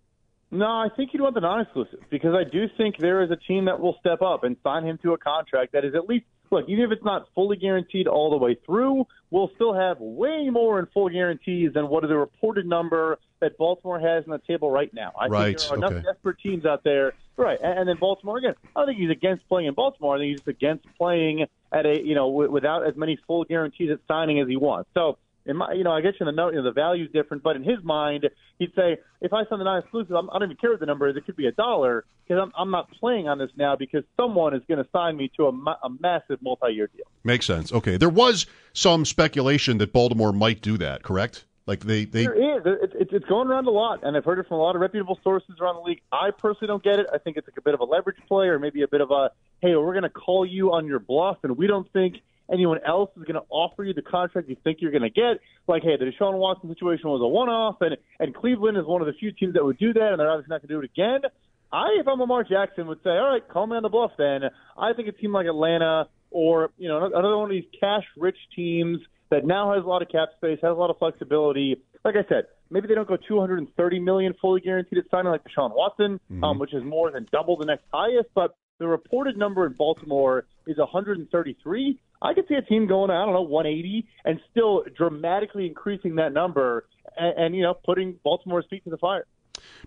No, 0.52 0.66
I 0.66 0.88
think 0.96 1.10
he'd 1.12 1.20
want 1.20 1.34
the 1.34 1.40
non-exclusive 1.40 2.00
because 2.10 2.34
I 2.34 2.42
do 2.42 2.66
think 2.76 2.96
there 2.98 3.22
is 3.22 3.30
a 3.30 3.36
team 3.36 3.66
that 3.66 3.78
will 3.78 3.96
step 4.00 4.20
up 4.20 4.42
and 4.42 4.56
sign 4.64 4.84
him 4.84 4.98
to 5.02 5.12
a 5.12 5.18
contract 5.18 5.72
that 5.72 5.84
is 5.84 5.94
at 5.94 6.08
least 6.08 6.26
look, 6.50 6.68
even 6.68 6.84
if 6.84 6.90
it's 6.90 7.04
not 7.04 7.26
fully 7.34 7.56
guaranteed 7.56 8.06
all 8.06 8.30
the 8.30 8.36
way 8.36 8.56
through, 8.66 9.06
we'll 9.30 9.50
still 9.54 9.74
have 9.74 9.98
way 10.00 10.48
more 10.50 10.78
in 10.80 10.86
full 10.86 11.08
guarantees 11.08 11.72
than 11.72 11.88
what 11.88 12.04
is 12.04 12.10
the 12.10 12.16
reported 12.16 12.66
number 12.66 13.18
that 13.40 13.56
Baltimore 13.56 14.00
has 14.00 14.24
on 14.24 14.30
the 14.32 14.38
table 14.46 14.70
right 14.70 14.92
now. 14.92 15.12
I 15.18 15.26
Right, 15.28 15.58
think 15.58 15.60
there 15.60 15.70
are 15.70 15.76
enough 15.76 15.92
okay. 15.92 16.12
desperate 16.12 16.38
teams 16.40 16.66
out 16.66 16.82
there. 16.84 17.12
Right, 17.36 17.58
and, 17.62 17.78
and 17.80 17.88
then 17.88 17.96
Baltimore 17.98 18.38
again. 18.38 18.54
I 18.74 18.80
don't 18.80 18.88
think 18.88 18.98
he's 18.98 19.10
against 19.10 19.48
playing 19.48 19.68
in 19.68 19.74
Baltimore. 19.74 20.16
I 20.16 20.18
think 20.18 20.30
he's 20.30 20.38
just 20.38 20.48
against 20.48 20.84
playing 20.98 21.46
at 21.72 21.86
a 21.86 22.04
you 22.04 22.14
know 22.14 22.30
w- 22.30 22.50
without 22.50 22.86
as 22.86 22.96
many 22.96 23.18
full 23.26 23.44
guarantees 23.44 23.90
at 23.90 24.00
signing 24.08 24.40
as 24.40 24.48
he 24.48 24.56
wants. 24.56 24.90
So. 24.94 25.18
In 25.50 25.56
my, 25.56 25.72
you 25.72 25.82
know, 25.82 25.90
I 25.90 26.00
get 26.00 26.14
you 26.20 26.26
the 26.26 26.32
note. 26.32 26.50
You 26.54 26.58
know, 26.58 26.64
the 26.64 26.72
value's 26.72 27.10
different, 27.12 27.42
but 27.42 27.56
in 27.56 27.64
his 27.64 27.82
mind, 27.82 28.28
he'd 28.60 28.72
say, 28.76 28.98
if 29.20 29.32
I 29.32 29.44
sign 29.46 29.58
the 29.58 29.64
non-exclusive, 29.64 30.14
I'm, 30.14 30.30
I 30.30 30.34
don't 30.34 30.44
even 30.44 30.56
care 30.56 30.70
what 30.70 30.78
the 30.78 30.86
number 30.86 31.08
is. 31.08 31.16
It 31.16 31.26
could 31.26 31.36
be 31.36 31.46
a 31.46 31.52
dollar 31.52 32.04
because 32.26 32.40
I'm, 32.40 32.52
I'm 32.56 32.70
not 32.70 32.88
playing 32.92 33.26
on 33.26 33.38
this 33.38 33.50
now 33.56 33.74
because 33.74 34.04
someone 34.16 34.54
is 34.54 34.62
going 34.68 34.82
to 34.82 34.88
sign 34.92 35.16
me 35.16 35.30
to 35.36 35.46
a, 35.46 35.50
a 35.82 35.90
massive 35.98 36.40
multi-year 36.40 36.88
deal. 36.94 37.06
Makes 37.24 37.46
sense. 37.46 37.72
Okay, 37.72 37.96
there 37.96 38.08
was 38.08 38.46
some 38.72 39.04
speculation 39.04 39.78
that 39.78 39.92
Baltimore 39.92 40.32
might 40.32 40.62
do 40.62 40.78
that. 40.78 41.02
Correct? 41.02 41.44
Like 41.66 41.80
they 41.80 42.04
they 42.04 42.24
There 42.24 42.58
is. 42.58 42.62
It, 42.64 42.92
it, 43.00 43.08
it's 43.12 43.26
going 43.26 43.48
around 43.48 43.66
a 43.66 43.70
lot, 43.70 44.00
and 44.02 44.16
I've 44.16 44.24
heard 44.24 44.38
it 44.38 44.48
from 44.48 44.58
a 44.58 44.62
lot 44.62 44.74
of 44.74 44.80
reputable 44.80 45.18
sources 45.22 45.56
around 45.60 45.76
the 45.76 45.82
league. 45.82 46.00
I 46.10 46.30
personally 46.30 46.68
don't 46.68 46.82
get 46.82 46.98
it. 46.98 47.06
I 47.12 47.18
think 47.18 47.36
it's 47.36 47.46
like 47.46 47.58
a 47.58 47.62
bit 47.62 47.74
of 47.74 47.80
a 47.80 47.84
leverage 47.84 48.16
play, 48.28 48.46
or 48.46 48.58
maybe 48.58 48.82
a 48.82 48.88
bit 48.88 49.00
of 49.00 49.10
a, 49.10 49.30
hey, 49.60 49.76
we're 49.76 49.92
going 49.92 50.02
to 50.02 50.10
call 50.10 50.46
you 50.46 50.72
on 50.72 50.86
your 50.86 50.98
bluff, 50.98 51.38
and 51.42 51.56
we 51.56 51.66
don't 51.66 51.90
think 51.92 52.22
anyone 52.52 52.78
else 52.86 53.10
is 53.16 53.22
going 53.24 53.34
to 53.34 53.46
offer 53.48 53.84
you 53.84 53.94
the 53.94 54.02
contract 54.02 54.48
you 54.48 54.56
think 54.62 54.78
you're 54.80 54.90
going 54.90 55.02
to 55.02 55.10
get. 55.10 55.40
Like, 55.66 55.82
hey, 55.82 55.96
the 55.98 56.04
Deshaun 56.04 56.38
Watson 56.38 56.68
situation 56.68 57.08
was 57.08 57.20
a 57.22 57.26
one-off, 57.26 57.76
and 57.80 57.96
and 58.18 58.34
Cleveland 58.34 58.76
is 58.76 58.84
one 58.84 59.00
of 59.00 59.06
the 59.06 59.14
few 59.14 59.32
teams 59.32 59.54
that 59.54 59.64
would 59.64 59.78
do 59.78 59.92
that, 59.92 60.08
and 60.10 60.20
they're 60.20 60.30
obviously 60.30 60.50
not 60.50 60.62
going 60.62 60.68
to 60.68 60.74
do 60.74 60.80
it 60.80 60.90
again. 60.92 61.30
I, 61.72 61.96
if 62.00 62.08
I'm 62.08 62.18
Lamar 62.18 62.42
Jackson, 62.42 62.88
would 62.88 63.02
say, 63.04 63.10
all 63.10 63.30
right, 63.30 63.48
call 63.48 63.66
me 63.66 63.76
on 63.76 63.82
the 63.82 63.88
bluff. 63.88 64.12
Then 64.18 64.42
I 64.76 64.92
think 64.92 65.08
a 65.08 65.12
team 65.12 65.32
like 65.32 65.46
Atlanta 65.46 66.08
or 66.30 66.70
you 66.78 66.88
know 66.88 67.06
another 67.06 67.36
one 67.36 67.44
of 67.44 67.50
these 67.50 67.68
cash-rich 67.78 68.36
teams 68.54 68.98
that 69.30 69.44
now 69.44 69.72
has 69.74 69.84
a 69.84 69.86
lot 69.86 70.02
of 70.02 70.08
cap 70.08 70.30
space, 70.36 70.58
has 70.62 70.70
a 70.70 70.74
lot 70.74 70.90
of 70.90 70.98
flexibility. 70.98 71.80
Like 72.04 72.16
I 72.16 72.28
said, 72.28 72.44
maybe 72.70 72.88
they 72.88 72.94
don't 72.94 73.06
go 73.06 73.16
230 73.16 74.00
million 74.00 74.34
fully 74.40 74.60
guaranteed 74.60 74.98
at 74.98 75.04
signing 75.10 75.30
like 75.30 75.42
Deshaun 75.44 75.74
Watson, 75.74 76.18
um, 76.42 76.58
which 76.58 76.74
is 76.74 76.82
more 76.82 77.10
than 77.10 77.28
double 77.30 77.56
the 77.56 77.66
next 77.66 77.84
highest. 77.92 78.28
But 78.34 78.56
the 78.80 78.88
reported 78.88 79.36
number 79.36 79.66
in 79.66 79.74
Baltimore 79.74 80.46
is 80.66 80.78
133. 80.78 82.00
I 82.22 82.34
could 82.34 82.48
see 82.48 82.54
a 82.54 82.62
team 82.62 82.86
going, 82.88 83.10
I 83.10 83.24
don't 83.24 83.34
know, 83.34 83.42
180, 83.42 84.08
and 84.24 84.40
still 84.50 84.84
dramatically 84.96 85.66
increasing 85.66 86.16
that 86.16 86.32
number, 86.32 86.86
and, 87.16 87.38
and 87.38 87.54
you 87.54 87.62
know, 87.62 87.74
putting 87.74 88.18
Baltimore's 88.24 88.64
feet 88.68 88.82
to 88.84 88.90
the 88.90 88.98
fire. 88.98 89.26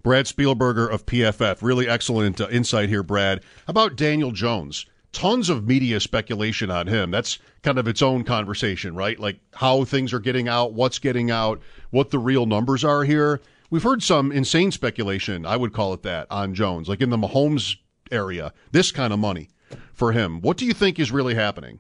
Brad 0.03 0.25
Spielberger 0.25 0.89
of 0.89 1.05
PFF. 1.07 1.63
Really 1.63 1.89
excellent 1.89 2.39
uh, 2.39 2.47
insight 2.49 2.89
here, 2.89 3.01
Brad. 3.01 3.43
How 3.65 3.71
about 3.71 3.95
Daniel 3.95 4.31
Jones? 4.31 4.85
Tons 5.11 5.49
of 5.49 5.67
media 5.67 5.99
speculation 5.99 6.69
on 6.69 6.87
him. 6.87 7.09
That's 7.11 7.39
kind 7.63 7.79
of 7.79 7.87
its 7.87 8.01
own 8.01 8.23
conversation, 8.23 8.95
right? 8.95 9.19
Like 9.19 9.39
how 9.53 9.85
things 9.85 10.13
are 10.13 10.19
getting 10.19 10.47
out, 10.47 10.73
what's 10.73 10.99
getting 10.99 11.31
out, 11.31 11.61
what 11.89 12.11
the 12.11 12.19
real 12.19 12.45
numbers 12.45 12.83
are 12.83 13.03
here. 13.03 13.41
We've 13.71 13.83
heard 13.83 14.03
some 14.03 14.31
insane 14.31 14.71
speculation, 14.71 15.47
I 15.47 15.57
would 15.57 15.73
call 15.73 15.93
it 15.93 16.03
that, 16.03 16.27
on 16.29 16.53
Jones, 16.53 16.87
like 16.87 17.01
in 17.01 17.09
the 17.09 17.17
Mahomes 17.17 17.77
area, 18.13 18.53
this 18.71 18.91
kind 18.91 19.11
of 19.11 19.19
money 19.19 19.49
for 19.93 20.11
him. 20.11 20.41
What 20.41 20.57
do 20.57 20.65
you 20.65 20.73
think 20.73 20.99
is 20.99 21.11
really 21.11 21.35
happening? 21.35 21.79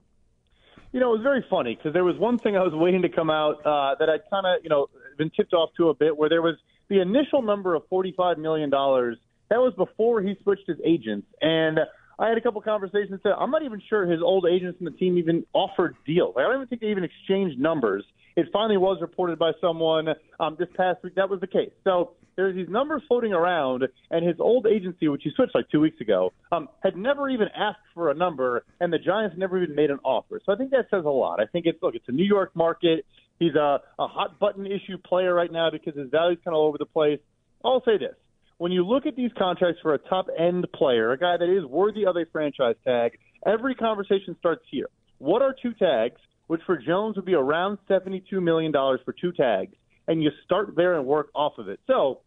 You 0.91 0.99
know, 0.99 1.09
it 1.09 1.17
was 1.17 1.23
very 1.23 1.45
funny 1.49 1.75
because 1.75 1.93
there 1.93 2.03
was 2.03 2.17
one 2.17 2.37
thing 2.37 2.55
I 2.55 2.61
was 2.61 2.73
waiting 2.73 3.01
to 3.01 3.09
come 3.09 3.29
out 3.29 3.65
uh, 3.65 3.95
that 3.99 4.09
I'd 4.09 4.29
kind 4.29 4.45
of, 4.45 4.63
you 4.63 4.69
know, 4.69 4.87
been 5.17 5.31
tipped 5.31 5.53
off 5.53 5.69
to 5.77 5.89
a 5.89 5.93
bit 5.93 6.15
where 6.15 6.29
there 6.29 6.41
was 6.41 6.55
the 6.89 7.01
initial 7.01 7.41
number 7.41 7.73
of 7.73 7.83
$45 7.91 8.37
million. 8.37 8.69
That 8.69 9.59
was 9.59 9.73
before 9.75 10.21
he 10.21 10.35
switched 10.43 10.67
his 10.67 10.77
agents. 10.85 11.27
And 11.41 11.79
I 12.19 12.29
had 12.29 12.37
a 12.37 12.41
couple 12.41 12.61
conversations 12.61 13.19
that 13.23 13.35
I'm 13.37 13.49
not 13.49 13.63
even 13.63 13.81
sure 13.89 14.05
his 14.05 14.21
old 14.21 14.45
agents 14.45 14.77
and 14.79 14.87
the 14.87 14.97
team 14.97 15.17
even 15.17 15.45
offered 15.53 15.95
deals. 16.05 16.35
I 16.37 16.41
don't 16.41 16.55
even 16.55 16.67
think 16.67 16.81
they 16.81 16.89
even 16.89 17.03
exchanged 17.03 17.59
numbers. 17.59 18.03
It 18.35 18.47
finally 18.53 18.77
was 18.77 18.99
reported 19.01 19.39
by 19.39 19.51
someone 19.61 20.09
um, 20.39 20.55
this 20.59 20.69
past 20.75 21.03
week 21.03 21.15
that 21.15 21.29
was 21.29 21.39
the 21.39 21.47
case. 21.47 21.71
So 21.83 22.11
there's 22.35 22.55
these 22.55 22.69
numbers 22.69 23.01
floating 23.07 23.33
around, 23.33 23.83
and 24.11 24.25
his 24.25 24.37
old 24.39 24.67
agency, 24.67 25.07
which 25.07 25.21
he 25.23 25.31
switched 25.35 25.55
like 25.55 25.69
two 25.69 25.79
weeks 25.79 25.99
ago, 26.01 26.31
um, 26.51 26.67
had 26.81 26.95
never 26.95 27.29
even 27.29 27.47
asked 27.55 27.79
for 27.93 28.09
a 28.09 28.13
number, 28.13 28.65
and 28.79 28.91
the 28.91 28.99
Giants 28.99 29.35
never 29.37 29.61
even 29.61 29.75
made 29.75 29.91
an 29.91 29.99
offer. 30.03 30.39
So 30.45 30.53
I 30.53 30.55
think 30.55 30.71
that 30.71 30.87
says 30.89 31.05
a 31.05 31.09
lot. 31.09 31.39
I 31.39 31.45
think 31.45 31.65
it's 31.65 31.81
look, 31.81 31.95
it's 31.95 32.07
a 32.07 32.11
New 32.11 32.25
York 32.25 32.55
market. 32.55 33.05
He's 33.39 33.55
a, 33.55 33.81
a 33.99 34.07
hot 34.07 34.39
button 34.39 34.65
issue 34.65 34.97
player 35.03 35.33
right 35.33 35.51
now 35.51 35.69
because 35.71 35.95
his 35.95 36.09
value's 36.09 36.39
kind 36.43 36.53
of 36.55 36.59
all 36.59 36.67
over 36.67 36.77
the 36.77 36.85
place. 36.85 37.19
I'll 37.63 37.83
say 37.83 37.97
this. 37.97 38.15
When 38.57 38.71
you 38.71 38.85
look 38.85 39.05
at 39.05 39.15
these 39.15 39.31
contracts 39.37 39.81
for 39.81 39.93
a 39.93 39.97
top 39.97 40.27
end 40.37 40.65
player, 40.73 41.11
a 41.11 41.17
guy 41.17 41.37
that 41.37 41.49
is 41.49 41.65
worthy 41.65 42.05
of 42.05 42.15
a 42.15 42.25
franchise 42.31 42.75
tag, 42.85 43.17
every 43.45 43.75
conversation 43.75 44.35
starts 44.39 44.63
here. 44.69 44.87
What 45.17 45.41
are 45.41 45.55
two 45.59 45.73
tags, 45.73 46.19
which 46.47 46.61
for 46.65 46.77
Jones 46.77 47.15
would 47.15 47.25
be 47.25 47.33
around 47.33 47.77
$72 47.89 48.23
million 48.41 48.71
for 48.71 49.13
two 49.19 49.31
tags, 49.31 49.73
and 50.07 50.21
you 50.21 50.29
start 50.45 50.75
there 50.75 50.97
and 50.97 51.05
work 51.05 51.29
off 51.33 51.53
of 51.57 51.67
it. 51.67 51.79
So 51.87 52.19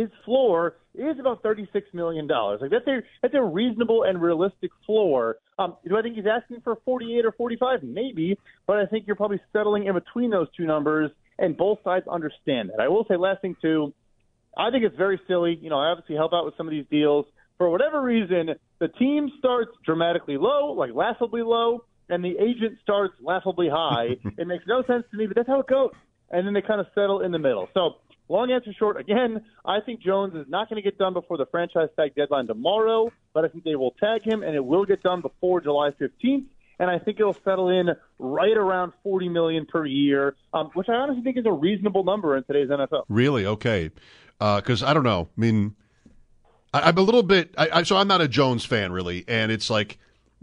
his 0.00 0.10
floor 0.24 0.76
is 0.94 1.18
about 1.20 1.42
thirty-six 1.42 1.88
million 1.92 2.26
dollars. 2.26 2.60
Like 2.62 2.70
that's 2.70 2.86
a 2.86 3.00
that's 3.22 3.34
a 3.34 3.42
reasonable 3.42 4.04
and 4.04 4.20
realistic 4.20 4.70
floor. 4.86 5.36
Um, 5.58 5.76
do 5.86 5.96
I 5.98 6.02
think 6.02 6.16
he's 6.16 6.24
asking 6.26 6.62
for 6.62 6.76
forty-eight 6.84 7.26
or 7.26 7.32
forty-five? 7.32 7.82
Maybe, 7.82 8.38
but 8.66 8.78
I 8.78 8.86
think 8.86 9.06
you're 9.06 9.16
probably 9.16 9.40
settling 9.52 9.86
in 9.86 9.94
between 9.94 10.30
those 10.30 10.48
two 10.56 10.64
numbers, 10.64 11.10
and 11.38 11.56
both 11.56 11.78
sides 11.84 12.06
understand 12.08 12.70
that. 12.70 12.80
I 12.80 12.88
will 12.88 13.04
say, 13.08 13.16
last 13.16 13.42
thing 13.42 13.56
too, 13.60 13.92
I 14.56 14.70
think 14.70 14.84
it's 14.84 14.96
very 14.96 15.20
silly. 15.28 15.58
You 15.60 15.68
know, 15.68 15.78
I 15.78 15.88
obviously 15.88 16.16
help 16.16 16.32
out 16.32 16.46
with 16.46 16.56
some 16.56 16.66
of 16.66 16.72
these 16.72 16.86
deals. 16.90 17.26
For 17.58 17.68
whatever 17.68 18.00
reason, 18.00 18.54
the 18.78 18.88
team 18.88 19.30
starts 19.38 19.70
dramatically 19.84 20.38
low, 20.38 20.72
like 20.72 20.94
laughably 20.94 21.42
low, 21.42 21.84
and 22.08 22.24
the 22.24 22.36
agent 22.40 22.78
starts 22.82 23.12
laughably 23.20 23.68
high. 23.70 24.16
it 24.38 24.46
makes 24.46 24.64
no 24.66 24.82
sense 24.86 25.04
to 25.10 25.16
me, 25.18 25.26
but 25.26 25.36
that's 25.36 25.48
how 25.48 25.60
it 25.60 25.66
goes. 25.66 25.90
And 26.30 26.46
then 26.46 26.54
they 26.54 26.62
kind 26.62 26.80
of 26.80 26.86
settle 26.94 27.20
in 27.20 27.32
the 27.32 27.38
middle. 27.38 27.68
So, 27.74 27.96
long 28.30 28.50
answer 28.52 28.72
short, 28.72 28.98
again, 28.98 29.44
I 29.64 29.80
think 29.80 30.00
Jones 30.00 30.34
is 30.34 30.46
not 30.48 30.68
going 30.68 30.82
to 30.82 30.88
get 30.88 30.98
done 30.98 31.12
before 31.12 31.36
the 31.36 31.46
franchise 31.46 31.88
tag 31.96 32.14
deadline 32.14 32.46
tomorrow, 32.46 33.12
but 33.34 33.44
I 33.44 33.48
think 33.48 33.64
they 33.64 33.76
will 33.76 33.92
tag 33.92 34.22
him, 34.22 34.42
and 34.42 34.54
it 34.54 34.64
will 34.64 34.84
get 34.84 35.02
done 35.02 35.20
before 35.20 35.60
July 35.60 35.90
15th. 35.90 36.46
And 36.78 36.90
I 36.90 36.98
think 36.98 37.20
it'll 37.20 37.36
settle 37.44 37.68
in 37.68 37.90
right 38.18 38.56
around 38.56 38.92
40 39.02 39.28
million 39.28 39.66
per 39.66 39.84
year, 39.84 40.34
um, 40.54 40.70
which 40.72 40.88
I 40.88 40.94
honestly 40.94 41.22
think 41.22 41.36
is 41.36 41.44
a 41.44 41.52
reasonable 41.52 42.04
number 42.04 42.38
in 42.38 42.44
today's 42.44 42.70
NFL. 42.70 43.04
Really? 43.10 43.44
Okay. 43.44 43.90
Because 44.38 44.82
I 44.82 44.94
don't 44.94 45.02
know. 45.04 45.28
I 45.36 45.40
mean, 45.40 45.76
I, 46.72 46.88
I'm 46.88 46.96
a 46.96 47.02
little 47.02 47.22
bit. 47.22 47.54
I, 47.58 47.68
I, 47.70 47.82
so 47.82 47.96
I'm 47.96 48.08
not 48.08 48.22
a 48.22 48.28
Jones 48.28 48.64
fan, 48.64 48.92
really. 48.92 49.26
And 49.28 49.52
it's 49.52 49.68
like, 49.68 49.98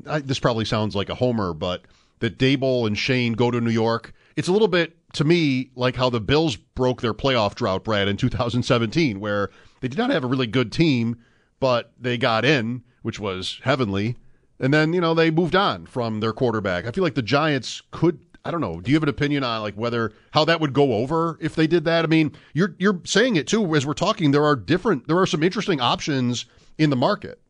I, 0.05 0.19
this 0.19 0.37
probably 0.37 0.65
sounds 0.65 0.95
like 0.95 1.09
a 1.09 1.15
homer, 1.15 1.55
but 1.55 1.85
that 2.19 2.37
Daboll 2.37 2.85
and 2.85 2.95
Schoen 2.95 3.33
go 3.33 3.49
to 3.49 3.59
New 3.59 3.71
York. 3.71 4.13
It's 4.35 4.47
a 4.47 4.51
little 4.51 4.67
bit 4.67 4.96
to 5.13 5.23
me 5.23 5.71
like 5.75 5.95
how 5.95 6.09
the 6.09 6.19
Bills 6.19 6.55
broke 6.55 7.01
their 7.01 7.13
playoff 7.13 7.55
drought, 7.55 7.83
Brad, 7.83 8.07
in 8.07 8.17
2017, 8.17 9.19
where 9.19 9.49
they 9.81 9.87
did 9.87 9.97
not 9.97 10.09
have 10.09 10.23
a 10.23 10.27
really 10.27 10.47
good 10.47 10.71
team, 10.71 11.17
but 11.59 11.91
they 11.99 12.17
got 12.17 12.45
in, 12.45 12.83
which 13.01 13.19
was 13.19 13.59
heavenly. 13.63 14.15
And 14.59 14.73
then, 14.73 14.93
you 14.93 15.01
know, 15.01 15.13
they 15.13 15.31
moved 15.31 15.55
on 15.55 15.85
from 15.85 16.19
their 16.19 16.33
quarterback. 16.33 16.85
I 16.85 16.91
feel 16.91 17.03
like 17.03 17.15
the 17.15 17.21
Giants 17.21 17.81
could 17.91 18.19
I 18.47 18.51
don't 18.51 18.61
know. 18.61 18.79
Do 18.79 18.89
you 18.91 18.95
have 18.95 19.03
an 19.03 19.09
opinion 19.09 19.43
on 19.43 19.61
like 19.61 19.75
whether 19.75 20.13
how 20.31 20.45
that 20.45 20.61
would 20.61 20.71
go 20.71 20.93
over 20.93 21.37
if 21.41 21.53
they 21.55 21.67
did 21.67 21.83
that? 21.83 22.05
I 22.05 22.07
mean, 22.07 22.31
you're 22.53 22.75
you're 22.79 23.01
saying 23.03 23.35
it 23.35 23.45
too 23.45 23.75
as 23.75 23.85
we're 23.85 23.93
talking. 23.93 24.31
There 24.31 24.45
are 24.45 24.55
different, 24.55 25.05
there 25.09 25.19
are 25.19 25.25
some 25.25 25.43
interesting 25.43 25.81
options 25.81 26.45
in 26.77 26.89
the 26.89 26.95
market. 26.95 27.41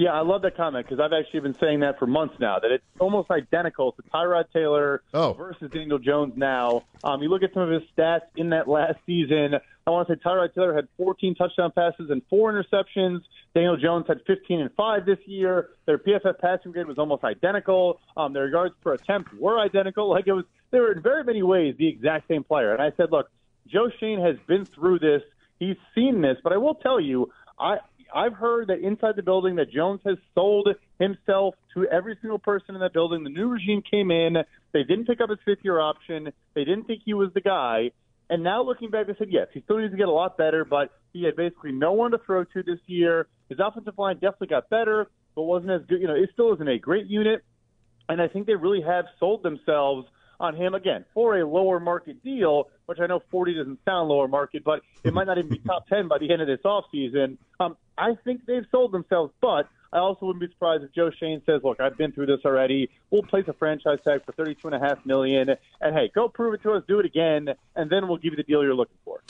Yeah, 0.00 0.12
I 0.14 0.22
love 0.22 0.40
that 0.42 0.56
comment 0.56 0.86
because 0.88 0.98
I've 0.98 1.12
actually 1.12 1.40
been 1.40 1.58
saying 1.60 1.80
that 1.80 1.98
for 1.98 2.06
months 2.06 2.34
now. 2.40 2.58
That 2.58 2.70
it's 2.70 2.84
almost 2.98 3.30
identical 3.30 3.92
to 3.92 4.02
Tyrod 4.04 4.44
Taylor 4.50 5.02
Oh. 5.12 5.34
versus 5.34 5.70
Daniel 5.70 5.98
Jones. 5.98 6.32
Now, 6.38 6.84
um, 7.04 7.22
you 7.22 7.28
look 7.28 7.42
at 7.42 7.52
some 7.52 7.64
of 7.64 7.68
his 7.68 7.82
stats 7.94 8.22
in 8.34 8.48
that 8.48 8.66
last 8.66 8.98
season. 9.04 9.56
I 9.86 9.90
want 9.90 10.08
to 10.08 10.14
say 10.14 10.20
Tyrod 10.24 10.54
Taylor 10.54 10.72
had 10.74 10.88
14 10.96 11.34
touchdown 11.34 11.70
passes 11.72 12.08
and 12.08 12.22
four 12.30 12.50
interceptions. 12.50 13.20
Daniel 13.54 13.76
Jones 13.76 14.06
had 14.08 14.22
15 14.26 14.62
and 14.62 14.72
five 14.74 15.04
this 15.04 15.18
year. 15.26 15.68
Their 15.84 15.98
PFF 15.98 16.38
passing 16.38 16.72
grade 16.72 16.86
was 16.86 16.96
almost 16.98 17.22
identical. 17.22 18.00
Um, 18.16 18.32
their 18.32 18.48
yards 18.48 18.74
per 18.82 18.94
attempt 18.94 19.34
were 19.34 19.58
identical. 19.58 20.08
Like 20.08 20.26
it 20.26 20.32
was, 20.32 20.46
they 20.70 20.80
were 20.80 20.92
in 20.92 21.02
very 21.02 21.24
many 21.24 21.42
ways 21.42 21.74
the 21.76 21.88
exact 21.88 22.26
same 22.26 22.42
player. 22.44 22.72
And 22.72 22.80
I 22.80 22.92
said, 22.96 23.12
look, 23.12 23.28
Joe 23.66 23.90
Schoen 23.98 24.22
has 24.22 24.36
been 24.46 24.64
through 24.64 25.00
this. 25.00 25.20
He's 25.58 25.76
seen 25.94 26.22
this, 26.22 26.38
but 26.42 26.54
I 26.54 26.56
will 26.56 26.76
tell 26.76 26.98
you, 26.98 27.30
I 27.58 27.80
I've 28.14 28.34
heard 28.34 28.68
that 28.68 28.80
inside 28.80 29.16
the 29.16 29.22
building 29.22 29.56
that 29.56 29.70
Jones 29.70 30.00
has 30.04 30.16
sold 30.34 30.68
himself 30.98 31.54
to 31.74 31.86
every 31.86 32.16
single 32.20 32.38
person 32.38 32.74
in 32.74 32.80
that 32.80 32.92
building. 32.92 33.24
The 33.24 33.30
new 33.30 33.48
regime 33.48 33.82
came 33.88 34.10
in. 34.10 34.36
They 34.72 34.82
didn't 34.82 35.06
pick 35.06 35.20
up 35.20 35.30
his 35.30 35.38
fifth 35.44 35.64
year 35.64 35.80
option. 35.80 36.32
They 36.54 36.64
didn't 36.64 36.84
think 36.84 37.02
he 37.04 37.14
was 37.14 37.30
the 37.34 37.40
guy. 37.40 37.90
And 38.28 38.44
now 38.44 38.62
looking 38.62 38.90
back, 38.90 39.06
they 39.08 39.14
said, 39.18 39.28
yes, 39.30 39.48
he 39.52 39.60
still 39.62 39.78
needs 39.78 39.92
to 39.92 39.96
get 39.96 40.08
a 40.08 40.12
lot 40.12 40.36
better, 40.38 40.64
but 40.64 40.90
he 41.12 41.24
had 41.24 41.34
basically 41.36 41.72
no 41.72 41.92
one 41.92 42.12
to 42.12 42.18
throw 42.18 42.44
to 42.44 42.62
this 42.62 42.78
year. 42.86 43.26
His 43.48 43.58
offensive 43.58 43.98
line 43.98 44.16
definitely 44.16 44.48
got 44.48 44.70
better, 44.70 45.08
but 45.34 45.42
wasn't 45.42 45.72
as 45.72 45.82
good. 45.88 46.00
You 46.00 46.06
know, 46.06 46.14
it 46.14 46.30
still 46.32 46.54
isn't 46.54 46.68
a 46.68 46.78
great 46.78 47.06
unit. 47.06 47.42
And 48.08 48.22
I 48.22 48.28
think 48.28 48.46
they 48.46 48.54
really 48.54 48.82
have 48.82 49.06
sold 49.18 49.42
themselves 49.42 50.06
on 50.40 50.56
him 50.56 50.74
again 50.74 51.04
for 51.14 51.38
a 51.38 51.46
lower 51.46 51.78
market 51.78 52.22
deal, 52.24 52.68
which 52.86 52.98
I 52.98 53.06
know 53.06 53.22
40 53.30 53.54
doesn't 53.54 53.78
sound 53.84 54.08
lower 54.08 54.26
market, 54.26 54.64
but 54.64 54.80
it 55.04 55.12
might 55.12 55.26
not 55.26 55.38
even 55.38 55.50
be 55.50 55.58
top 55.66 55.86
10 55.88 56.08
by 56.08 56.18
the 56.18 56.32
end 56.32 56.42
of 56.42 56.48
this 56.48 56.60
offseason. 56.64 57.36
Um, 57.60 57.76
I 57.96 58.16
think 58.24 58.46
they've 58.46 58.66
sold 58.72 58.92
themselves, 58.92 59.32
but 59.40 59.68
I 59.92 59.98
also 59.98 60.26
wouldn't 60.26 60.40
be 60.40 60.52
surprised 60.52 60.82
if 60.82 60.92
Joe 60.92 61.10
Schoen 61.10 61.42
says, 61.44 61.60
"Look, 61.62 61.80
I've 61.80 61.98
been 61.98 62.12
through 62.12 62.26
this 62.26 62.40
already. 62.44 62.90
We'll 63.10 63.22
place 63.22 63.44
a 63.48 63.52
franchise 63.52 63.98
tag 64.04 64.24
for 64.24 64.32
32 64.32 64.68
and 64.68 64.74
a 64.74 64.78
half 64.78 65.04
million, 65.04 65.50
and 65.80 65.94
hey, 65.94 66.10
go 66.14 66.28
prove 66.28 66.54
it 66.54 66.62
to 66.62 66.72
us, 66.72 66.84
do 66.88 67.00
it 67.00 67.06
again, 67.06 67.48
and 67.76 67.90
then 67.90 68.08
we'll 68.08 68.16
give 68.16 68.32
you 68.32 68.36
the 68.36 68.42
deal 68.42 68.62
you're 68.62 68.74
looking 68.74 68.96
for." 69.04 69.20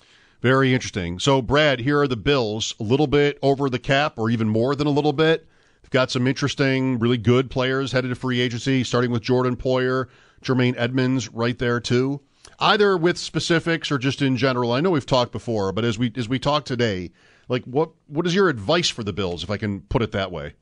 Very 0.42 0.72
interesting. 0.72 1.18
So, 1.18 1.42
Brad, 1.42 1.80
here 1.80 2.00
are 2.00 2.08
the 2.08 2.16
Bills, 2.16 2.74
a 2.80 2.82
little 2.82 3.06
bit 3.06 3.38
over 3.42 3.68
the 3.68 3.78
cap, 3.78 4.18
or 4.18 4.30
even 4.30 4.48
more 4.48 4.74
than 4.74 4.86
a 4.86 4.90
little 4.90 5.12
bit. 5.12 5.46
They've 5.82 5.90
got 5.90 6.10
some 6.10 6.26
interesting, 6.26 6.98
really 6.98 7.18
good 7.18 7.50
players 7.50 7.92
headed 7.92 8.10
to 8.10 8.14
free 8.14 8.40
agency, 8.40 8.84
starting 8.84 9.10
with 9.10 9.22
Jordan 9.22 9.56
Poyer, 9.56 10.06
Jermaine 10.42 10.74
Edmunds, 10.76 11.28
right 11.30 11.58
there 11.58 11.80
too. 11.80 12.20
Either 12.58 12.96
with 12.96 13.18
specifics 13.18 13.90
or 13.90 13.98
just 13.98 14.20
in 14.20 14.36
general. 14.36 14.72
I 14.72 14.80
know 14.80 14.90
we've 14.90 15.06
talked 15.06 15.32
before, 15.32 15.72
but 15.72 15.84
as 15.84 15.98
we 15.98 16.12
as 16.16 16.28
we 16.28 16.38
talk 16.38 16.64
today, 16.64 17.10
like 17.48 17.64
what 17.64 17.90
what 18.06 18.26
is 18.26 18.34
your 18.34 18.48
advice 18.48 18.88
for 18.88 19.02
the 19.02 19.12
Bills, 19.12 19.42
if 19.42 19.50
I 19.50 19.56
can 19.56 19.80
put 19.82 20.02
it 20.02 20.12
that 20.12 20.30
way? 20.30 20.54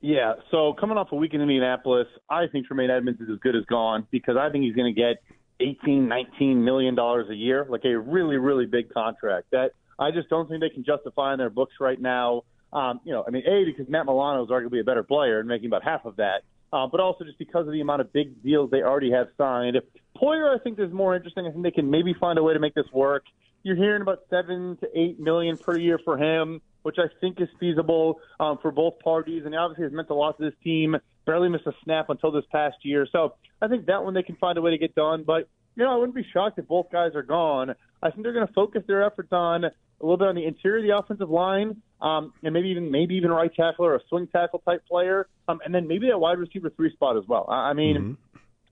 Yeah, 0.00 0.34
so 0.50 0.74
coming 0.78 0.98
off 0.98 1.12
a 1.12 1.16
week 1.16 1.32
in 1.32 1.40
Indianapolis, 1.40 2.08
I 2.28 2.48
think 2.48 2.66
Tremaine 2.66 2.90
Edmunds 2.90 3.20
is 3.20 3.28
as 3.30 3.38
good 3.38 3.54
as 3.54 3.64
gone 3.66 4.06
because 4.10 4.36
I 4.36 4.50
think 4.50 4.64
he's 4.64 4.74
going 4.74 4.92
to 4.92 5.00
get 5.00 5.22
18, 5.60 6.08
19 6.08 6.64
million 6.64 6.96
dollars 6.96 7.30
a 7.30 7.34
year, 7.34 7.66
like 7.68 7.84
a 7.84 7.96
really, 7.96 8.36
really 8.36 8.66
big 8.66 8.92
contract. 8.92 9.46
That 9.52 9.72
I 9.98 10.10
just 10.10 10.28
don't 10.28 10.48
think 10.48 10.60
they 10.60 10.70
can 10.70 10.84
justify 10.84 11.32
in 11.32 11.38
their 11.38 11.50
books 11.50 11.74
right 11.78 12.00
now. 12.00 12.42
Um, 12.72 13.00
you 13.04 13.12
know, 13.12 13.22
I 13.26 13.30
mean, 13.30 13.44
a 13.46 13.64
because 13.64 13.88
Matt 13.88 14.06
Milano 14.06 14.42
is 14.44 14.50
arguably 14.50 14.80
a 14.80 14.84
better 14.84 15.04
player 15.04 15.38
and 15.38 15.48
making 15.48 15.66
about 15.66 15.84
half 15.84 16.04
of 16.04 16.16
that, 16.16 16.42
uh, 16.72 16.86
but 16.86 17.00
also 17.00 17.24
just 17.24 17.38
because 17.38 17.66
of 17.66 17.72
the 17.72 17.80
amount 17.80 18.00
of 18.00 18.12
big 18.12 18.42
deals 18.42 18.70
they 18.70 18.82
already 18.82 19.10
have 19.10 19.28
signed. 19.36 19.76
Poyer, 20.16 20.54
I 20.54 20.62
think, 20.62 20.78
is 20.78 20.92
more 20.92 21.14
interesting. 21.14 21.46
I 21.46 21.50
think 21.50 21.62
they 21.62 21.70
can 21.70 21.90
maybe 21.90 22.14
find 22.14 22.38
a 22.38 22.42
way 22.42 22.54
to 22.54 22.60
make 22.60 22.74
this 22.74 22.90
work. 22.92 23.24
You're 23.62 23.76
hearing 23.76 24.02
about 24.02 24.20
seven 24.30 24.76
to 24.80 24.88
eight 24.98 25.20
million 25.20 25.56
per 25.56 25.76
year 25.78 25.98
for 26.04 26.18
him, 26.18 26.60
which 26.82 26.96
I 26.98 27.06
think 27.20 27.40
is 27.40 27.48
feasible 27.60 28.20
um, 28.40 28.58
for 28.60 28.70
both 28.70 28.98
parties, 29.00 29.42
and 29.44 29.54
he 29.54 29.58
obviously 29.58 29.84
has 29.84 29.92
meant 29.92 30.10
a 30.10 30.14
lot 30.14 30.36
to 30.38 30.44
this 30.44 30.54
team. 30.64 30.96
Barely 31.24 31.48
missed 31.48 31.66
a 31.66 31.72
snap 31.84 32.10
until 32.10 32.32
this 32.32 32.44
past 32.50 32.76
year, 32.82 33.06
so 33.10 33.36
I 33.60 33.68
think 33.68 33.86
that 33.86 34.02
one 34.02 34.14
they 34.14 34.24
can 34.24 34.36
find 34.36 34.58
a 34.58 34.60
way 34.60 34.72
to 34.72 34.78
get 34.78 34.94
done. 34.96 35.22
But 35.24 35.48
you 35.76 35.84
know, 35.84 35.92
I 35.92 35.96
wouldn't 35.96 36.16
be 36.16 36.26
shocked 36.32 36.58
if 36.58 36.66
both 36.66 36.90
guys 36.90 37.12
are 37.14 37.22
gone. 37.22 37.74
I 38.02 38.10
think 38.10 38.24
they're 38.24 38.32
going 38.32 38.46
to 38.46 38.52
focus 38.52 38.82
their 38.86 39.04
efforts 39.04 39.32
on 39.32 39.64
a 39.64 39.70
little 40.00 40.16
bit 40.16 40.28
on 40.28 40.34
the 40.34 40.44
interior 40.44 40.78
of 40.78 40.84
the 40.84 40.96
offensive 40.96 41.30
line, 41.30 41.80
um, 42.02 42.32
and 42.42 42.52
maybe 42.52 42.68
even 42.68 42.90
maybe 42.90 43.14
even 43.14 43.30
right 43.30 43.50
tackle 43.54 43.86
or 43.86 43.94
a 43.94 44.00
swing 44.08 44.26
tackle 44.26 44.58
type 44.58 44.84
player, 44.86 45.28
um, 45.48 45.60
and 45.64 45.74
then 45.74 45.86
maybe 45.86 46.08
that 46.08 46.18
wide 46.18 46.38
receiver 46.38 46.70
three 46.70 46.92
spot 46.92 47.16
as 47.16 47.22
well. 47.28 47.46
I, 47.48 47.70
I 47.70 47.72
mean, 47.72 48.16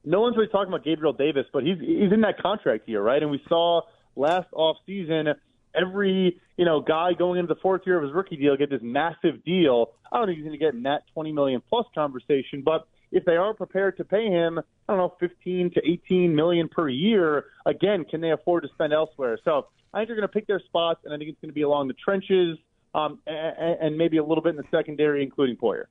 no 0.05 0.21
one's 0.21 0.37
really 0.37 0.49
talking 0.49 0.69
about 0.69 0.85
Gabriel 0.85 1.13
Davis, 1.13 1.47
but 1.53 1.63
he's 1.63 1.79
he's 1.79 2.13
in 2.13 2.23
that 2.23 2.43
contract 2.43 2.89
year, 2.89 3.01
right? 3.01 3.23
And 3.23 3.31
we 3.31 3.41
saw 3.49 3.83
last 4.17 4.49
off 4.53 4.77
season 4.85 5.29
every 5.75 6.41
you 6.57 6.65
know 6.65 6.81
guy 6.81 7.13
going 7.17 7.39
into 7.39 7.55
the 7.55 7.61
fourth 7.61 7.83
year 7.87 7.97
of 7.97 8.03
his 8.03 8.13
rookie 8.13 8.37
deal 8.37 8.57
get 8.57 8.69
this 8.69 8.83
massive 8.83 9.45
deal. 9.45 9.93
I 10.11 10.19
don't 10.19 10.27
think 10.27 10.39
he's 10.39 10.45
going 10.45 10.59
to 10.59 10.65
get 10.65 10.75
in 10.75 10.83
that 10.83 11.03
20 11.15 11.33
million 11.33 11.63
plus 11.69 11.87
conversation, 11.95 12.63
but 12.65 12.89
if 13.13 13.25
they 13.25 13.37
are 13.37 13.55
prepared 13.55 13.97
to 13.99 14.05
pay 14.05 14.27
him, 14.27 14.59
I 14.59 14.63
don't 14.93 14.99
know, 14.99 15.15
15 15.21 15.73
to 15.75 15.81
18 15.89 16.35
million 16.35 16.69
per 16.69 16.89
year, 16.89 17.47
again, 17.67 18.05
can 18.05 18.21
they 18.21 18.31
afford 18.31 18.63
to 18.65 18.69
spend 18.75 18.93
elsewhere? 18.93 19.39
So 19.45 19.67
I 19.93 19.99
think 19.99 20.09
they're 20.09 20.17
going 20.17 20.29
to 20.29 20.33
pick 20.33 20.47
their 20.47 20.61
spots, 20.61 21.01
and 21.05 21.13
I 21.13 21.17
think 21.17 21.31
it's 21.31 21.41
going 21.41 21.51
to 21.51 21.55
be 21.55 21.63
along 21.63 21.89
the 21.89 21.95
trenches 21.95 22.57
um, 22.95 23.19
and, 23.27 23.97
maybe 23.97 24.17
a 24.17 24.25
little 24.25 24.43
bit 24.43 24.51
in 24.51 24.57
the 24.57 24.65
secondary, 24.71 25.23
including 25.23 25.57
Poyer. 25.57 25.85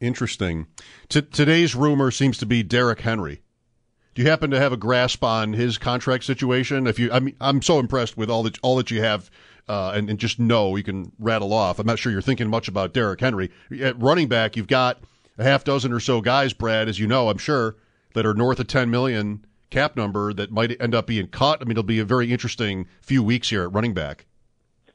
Interesting. 0.00 0.66
T- 1.08 1.22
today's 1.22 1.74
rumor 1.74 2.10
seems 2.10 2.38
to 2.38 2.46
be 2.46 2.62
Derrick 2.62 3.00
Henry. 3.00 3.42
Do 4.14 4.22
you 4.22 4.28
happen 4.28 4.50
to 4.50 4.58
have 4.58 4.72
a 4.72 4.76
grasp 4.76 5.22
on 5.22 5.52
his 5.52 5.78
contract 5.78 6.24
situation? 6.24 6.86
If 6.86 6.98
you, 6.98 7.12
I 7.12 7.20
mean, 7.20 7.36
I'm 7.40 7.62
so 7.62 7.78
impressed 7.78 8.16
with 8.16 8.28
all 8.28 8.42
that 8.42 8.58
all 8.62 8.76
that 8.76 8.90
you 8.90 9.02
have, 9.02 9.30
uh, 9.68 9.92
and, 9.94 10.10
and 10.10 10.18
just 10.18 10.38
know 10.38 10.74
you 10.76 10.82
can 10.82 11.12
rattle 11.18 11.52
off. 11.52 11.78
I'm 11.78 11.86
not 11.86 11.98
sure 11.98 12.10
you're 12.10 12.22
thinking 12.22 12.48
much 12.48 12.66
about 12.66 12.92
Derrick 12.92 13.20
Henry 13.20 13.50
at 13.80 14.00
running 14.00 14.28
back. 14.28 14.56
You've 14.56 14.66
got 14.66 14.98
a 15.38 15.44
half 15.44 15.64
dozen 15.64 15.92
or 15.92 16.00
so 16.00 16.20
guys, 16.20 16.52
Brad, 16.52 16.88
as 16.88 16.98
you 16.98 17.06
know, 17.06 17.28
I'm 17.28 17.38
sure, 17.38 17.76
that 18.14 18.26
are 18.26 18.34
north 18.34 18.58
of 18.58 18.66
10 18.66 18.90
million 18.90 19.44
cap 19.70 19.96
number 19.96 20.32
that 20.32 20.50
might 20.50 20.80
end 20.80 20.94
up 20.94 21.06
being 21.06 21.28
cut. 21.28 21.60
I 21.60 21.64
mean, 21.64 21.72
it'll 21.72 21.84
be 21.84 22.00
a 22.00 22.04
very 22.04 22.32
interesting 22.32 22.88
few 23.00 23.22
weeks 23.22 23.50
here 23.50 23.62
at 23.62 23.72
running 23.72 23.94
back. 23.94 24.26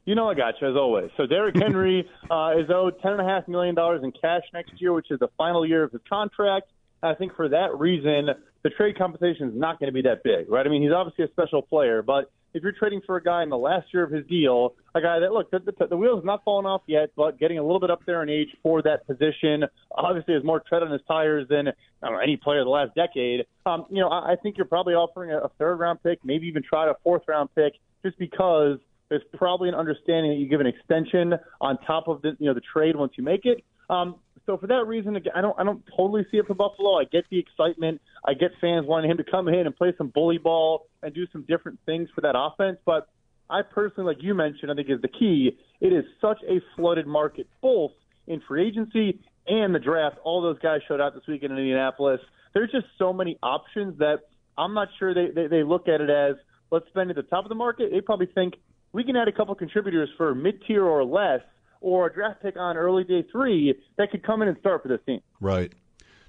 You 0.06 0.14
know 0.14 0.30
I 0.30 0.34
got 0.34 0.54
you 0.60 0.68
as 0.68 0.76
always. 0.76 1.10
So 1.16 1.26
Derrick 1.26 1.56
Henry 1.60 2.08
uh, 2.30 2.52
is 2.58 2.70
owed 2.72 3.00
ten 3.02 3.12
and 3.12 3.20
a 3.20 3.24
half 3.24 3.48
million 3.48 3.74
dollars 3.74 4.02
in 4.04 4.12
cash 4.12 4.42
next 4.54 4.80
year, 4.80 4.92
which 4.92 5.10
is 5.10 5.18
the 5.18 5.28
final 5.36 5.66
year 5.66 5.82
of 5.82 5.92
his 5.92 6.00
contract. 6.08 6.70
I 7.02 7.14
think 7.14 7.34
for 7.36 7.48
that 7.48 7.76
reason, 7.76 8.28
the 8.62 8.70
trade 8.70 8.96
compensation 8.96 9.48
is 9.48 9.54
not 9.54 9.78
going 9.78 9.88
to 9.88 9.92
be 9.92 10.02
that 10.02 10.22
big, 10.24 10.48
right? 10.48 10.64
I 10.64 10.70
mean, 10.70 10.82
he's 10.82 10.92
obviously 10.92 11.24
a 11.24 11.28
special 11.28 11.60
player, 11.60 12.02
but 12.02 12.30
if 12.54 12.62
you're 12.62 12.72
trading 12.72 13.02
for 13.04 13.16
a 13.16 13.22
guy 13.22 13.42
in 13.42 13.50
the 13.50 13.58
last 13.58 13.86
year 13.92 14.02
of 14.02 14.10
his 14.10 14.26
deal, 14.26 14.74
a 14.94 15.00
guy 15.00 15.18
that 15.18 15.30
look 15.30 15.50
the, 15.50 15.58
the, 15.58 15.88
the 15.88 15.96
wheels 15.96 16.24
not 16.24 16.42
falling 16.42 16.66
off 16.66 16.80
yet, 16.86 17.10
but 17.14 17.38
getting 17.38 17.58
a 17.58 17.62
little 17.62 17.80
bit 17.80 17.90
up 17.90 18.00
there 18.06 18.22
in 18.22 18.30
age 18.30 18.48
for 18.62 18.80
that 18.82 19.06
position, 19.06 19.64
obviously 19.90 20.34
has 20.34 20.42
more 20.42 20.62
tread 20.66 20.82
on 20.82 20.90
his 20.90 21.02
tires 21.06 21.46
than 21.50 21.68
I 21.68 21.72
don't 22.02 22.14
know 22.14 22.20
any 22.20 22.36
player 22.36 22.60
of 22.60 22.64
the 22.66 22.70
last 22.70 22.94
decade. 22.94 23.44
Um, 23.66 23.84
you 23.90 24.00
know, 24.00 24.08
I, 24.08 24.32
I 24.32 24.36
think 24.42 24.56
you're 24.56 24.66
probably 24.66 24.94
offering 24.94 25.32
a, 25.32 25.38
a 25.38 25.48
third 25.58 25.76
round 25.76 26.02
pick, 26.02 26.20
maybe 26.24 26.46
even 26.46 26.62
try 26.62 26.88
a 26.88 26.94
fourth 27.04 27.22
round 27.28 27.50
pick, 27.54 27.74
just 28.02 28.18
because 28.18 28.78
there's 29.08 29.22
probably 29.34 29.68
an 29.68 29.74
understanding 29.74 30.32
that 30.32 30.38
you 30.38 30.48
give 30.48 30.60
an 30.60 30.66
extension 30.66 31.34
on 31.60 31.78
top 31.86 32.08
of 32.08 32.22
the 32.22 32.36
you 32.38 32.46
know 32.46 32.54
the 32.54 32.62
trade 32.72 32.96
once 32.96 33.12
you 33.16 33.24
make 33.24 33.44
it. 33.44 33.64
Um, 33.88 34.16
so 34.46 34.56
for 34.56 34.66
that 34.68 34.86
reason, 34.86 35.16
I 35.34 35.40
don't 35.40 35.58
I 35.58 35.64
don't 35.64 35.82
totally 35.96 36.26
see 36.30 36.38
it 36.38 36.46
for 36.46 36.54
Buffalo. 36.54 36.98
I 36.98 37.04
get 37.04 37.24
the 37.30 37.38
excitement. 37.38 38.00
I 38.26 38.34
get 38.34 38.50
fans 38.60 38.86
wanting 38.86 39.10
him 39.10 39.16
to 39.18 39.24
come 39.24 39.48
in 39.48 39.66
and 39.66 39.74
play 39.74 39.92
some 39.98 40.08
bully 40.08 40.38
ball 40.38 40.86
and 41.02 41.14
do 41.14 41.26
some 41.32 41.44
different 41.48 41.78
things 41.86 42.08
for 42.14 42.20
that 42.22 42.34
offense. 42.36 42.78
But 42.84 43.08
I 43.50 43.62
personally, 43.62 44.14
like 44.14 44.22
you 44.22 44.34
mentioned, 44.34 44.70
I 44.70 44.74
think 44.74 44.88
is 44.90 45.00
the 45.02 45.08
key. 45.08 45.56
It 45.80 45.92
is 45.92 46.04
such 46.20 46.38
a 46.48 46.60
flooded 46.76 47.06
market, 47.06 47.48
both 47.60 47.92
in 48.26 48.40
free 48.46 48.66
agency 48.66 49.20
and 49.46 49.74
the 49.74 49.78
draft. 49.78 50.16
All 50.24 50.42
those 50.42 50.58
guys 50.58 50.80
showed 50.88 51.00
out 51.00 51.14
this 51.14 51.22
weekend 51.28 51.52
in 51.52 51.58
Indianapolis. 51.58 52.20
There's 52.54 52.70
just 52.70 52.86
so 52.98 53.12
many 53.12 53.38
options 53.42 53.98
that 53.98 54.20
I'm 54.58 54.74
not 54.74 54.88
sure 54.98 55.14
they, 55.14 55.32
they, 55.34 55.46
they 55.48 55.62
look 55.62 55.88
at 55.88 56.00
it 56.00 56.10
as 56.10 56.36
let's 56.70 56.86
spend 56.88 57.10
at 57.10 57.16
the 57.16 57.22
top 57.22 57.44
of 57.44 57.48
the 57.48 57.54
market. 57.54 57.90
They 57.92 58.00
probably 58.00 58.26
think 58.34 58.54
we 58.96 59.04
can 59.04 59.14
add 59.14 59.28
a 59.28 59.32
couple 59.32 59.54
contributors 59.54 60.08
for 60.16 60.34
mid 60.34 60.62
tier 60.66 60.82
or 60.82 61.04
less, 61.04 61.42
or 61.82 62.06
a 62.06 62.12
draft 62.12 62.42
pick 62.42 62.56
on 62.56 62.78
early 62.78 63.04
day 63.04 63.22
three 63.30 63.74
that 63.98 64.10
could 64.10 64.24
come 64.24 64.40
in 64.40 64.48
and 64.48 64.56
start 64.58 64.82
for 64.82 64.88
this 64.88 65.00
team. 65.04 65.20
Right. 65.38 65.70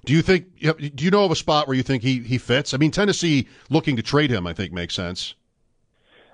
Do 0.04 0.12
you 0.12 0.20
think? 0.20 0.58
Do 0.60 1.04
you 1.04 1.10
know 1.10 1.24
of 1.24 1.30
a 1.30 1.36
spot 1.36 1.66
where 1.66 1.74
you 1.74 1.82
think 1.82 2.02
he 2.02 2.20
he 2.20 2.36
fits? 2.36 2.74
I 2.74 2.76
mean, 2.76 2.90
Tennessee 2.90 3.48
looking 3.70 3.96
to 3.96 4.02
trade 4.02 4.30
him, 4.30 4.46
I 4.46 4.52
think 4.52 4.72
makes 4.74 4.94
sense. 4.94 5.34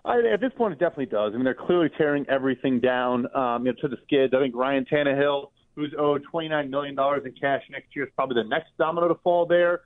I, 0.05 0.19
at 0.33 0.41
this 0.41 0.51
point, 0.57 0.73
it 0.73 0.81
definitely 0.81 1.07
does. 1.07 1.33
I 1.33 1.37
mean, 1.37 1.45
they're 1.45 1.55
clearly 1.55 1.89
tearing 1.97 2.27
everything 2.29 2.81
down 2.81 3.27
um, 3.35 3.65
you 3.65 3.73
know, 3.73 3.79
to 3.81 3.89
the 3.89 3.97
skids. 4.05 4.35
I 4.37 4.41
think 4.41 4.57
Ryan 4.57 4.85
Tannehill, 4.85 5.51
who's 5.77 5.95
owed 5.97 6.25
$29 6.31 6.69
million 6.69 6.97
in 7.25 7.33
cash 7.41 7.63
next 7.71 7.95
year, 7.97 8.05
is 8.05 8.11
probably 8.15 8.43
the 8.43 8.49
next 8.49 8.71
domino 8.77 9.09
to 9.09 9.15
fall 9.23 9.47
there. 9.47 9.81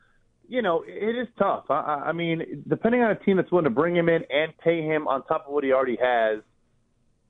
You 0.48 0.62
know, 0.62 0.82
it 0.87 1.16
is 1.16 1.28
tough. 1.38 1.64
I, 1.70 2.04
I 2.06 2.12
mean, 2.12 2.64
depending 2.66 3.02
on 3.02 3.11
a 3.11 3.14
team 3.14 3.37
that's 3.37 3.50
willing 3.52 3.64
to 3.64 3.70
bring 3.70 3.94
him 3.94 4.08
in 4.08 4.24
and 4.30 4.56
pay 4.58 4.82
him 4.82 5.06
on 5.06 5.24
top 5.24 5.46
of 5.46 5.52
what 5.52 5.62
he 5.62 5.72
already 5.72 5.98
has, 6.00 6.40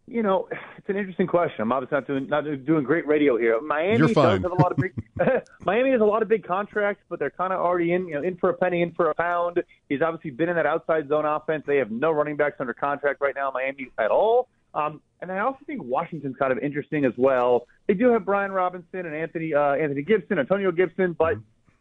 you 0.06 0.22
know, 0.22 0.48
it's 0.78 0.88
an 0.88 0.96
interesting 0.96 1.26
question. 1.26 1.62
I'm 1.62 1.72
obviously 1.72 1.96
not 1.96 2.06
doing 2.06 2.28
not 2.28 2.64
doing 2.64 2.84
great 2.84 3.06
radio 3.06 3.36
here. 3.36 3.60
Miami 3.60 3.98
does 3.98 4.14
have 4.14 4.44
a 4.44 4.54
lot 4.54 4.72
of 4.72 4.78
big. 4.78 4.94
Miami 5.60 5.90
has 5.90 6.00
a 6.00 6.04
lot 6.04 6.22
of 6.22 6.28
big 6.28 6.46
contracts, 6.46 7.02
but 7.08 7.18
they're 7.18 7.30
kind 7.30 7.52
of 7.52 7.60
already 7.60 7.92
in, 7.92 8.06
you 8.06 8.14
know, 8.14 8.22
in 8.22 8.36
for 8.36 8.50
a 8.50 8.54
penny, 8.54 8.82
in 8.82 8.92
for 8.92 9.10
a 9.10 9.14
pound. 9.14 9.62
He's 9.88 10.00
obviously 10.00 10.30
been 10.30 10.48
in 10.48 10.56
that 10.56 10.66
outside 10.66 11.08
zone 11.08 11.26
offense. 11.26 11.64
They 11.66 11.76
have 11.76 11.90
no 11.90 12.10
running 12.10 12.36
backs 12.36 12.56
under 12.60 12.72
contract 12.72 13.20
right 13.20 13.34
now, 13.34 13.50
Miami 13.52 13.90
at 13.98 14.10
all. 14.10 14.48
Um, 14.74 15.00
and 15.20 15.32
I 15.32 15.40
also 15.40 15.58
think 15.66 15.82
Washington's 15.82 16.36
kind 16.36 16.52
of 16.52 16.58
interesting 16.58 17.04
as 17.04 17.12
well. 17.16 17.66
They 17.86 17.94
do 17.94 18.12
have 18.12 18.24
Brian 18.24 18.52
Robinson 18.52 19.04
and 19.06 19.14
Anthony 19.14 19.52
uh, 19.52 19.74
Anthony 19.74 20.02
Gibson, 20.02 20.38
Antonio 20.38 20.70
Gibson, 20.72 21.14
but 21.18 21.34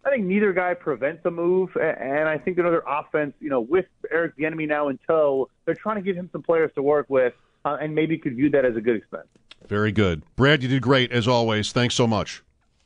I 0.07 0.09
think 0.09 0.25
neither 0.25 0.53
guy 0.53 0.73
prevents 0.73 1.25
a 1.25 1.31
move. 1.31 1.75
And 1.75 2.29
I 2.29 2.37
think 2.37 2.57
another 2.57 2.81
offense, 2.87 3.33
you 3.41 3.49
know, 3.49 3.59
with 3.59 3.85
Eric 4.09 4.37
Bieniemy 4.37 4.67
now 4.67 4.87
in 4.87 4.97
tow, 5.05 5.49
they're 5.65 5.75
trying 5.75 5.97
to 5.97 6.01
give 6.01 6.15
him 6.15 6.29
some 6.31 6.41
players 6.41 6.71
to 6.75 6.81
work 6.81 7.07
with, 7.09 7.33
uh, 7.65 7.77
and 7.81 7.93
maybe 7.93 8.17
could 8.17 8.35
view 8.35 8.49
that 8.51 8.63
as 8.63 8.77
a 8.77 8.81
good 8.81 8.95
expense. 8.95 9.27
Very 9.67 9.91
good. 9.91 10.23
Brad, 10.37 10.63
you 10.63 10.69
did 10.69 10.81
great 10.81 11.11
as 11.11 11.27
always. 11.27 11.73
Thanks 11.73 11.93
so 11.93 12.07
much. 12.07 12.41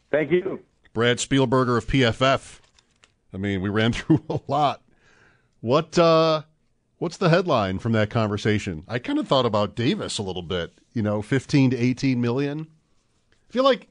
Thank 0.09 0.31
you. 0.31 0.61
Brad 0.93 1.17
Spielberger 1.17 1.77
of 1.77 1.85
PFF. 1.85 2.59
I 3.33 3.37
mean, 3.37 3.61
we 3.61 3.69
ran 3.69 3.93
through 3.93 4.23
a 4.27 4.39
lot. 4.47 4.81
What 5.59 5.99
uh 5.99 6.41
what's 6.97 7.17
the 7.17 7.29
headline 7.29 7.77
from 7.77 7.91
that 7.91 8.09
conversation? 8.09 8.83
I 8.87 8.97
kind 8.97 9.19
of 9.19 9.27
thought 9.27 9.45
about 9.45 9.75
Davis 9.75 10.17
a 10.17 10.23
little 10.23 10.41
bit, 10.41 10.73
you 10.93 11.03
know, 11.03 11.21
15 11.21 11.69
to 11.69 11.77
18 11.77 12.19
million. 12.19 12.67
I 13.47 13.53
feel 13.53 13.63
like 13.63 13.89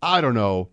I 0.00 0.22
don't 0.22 0.34
know. 0.34 0.70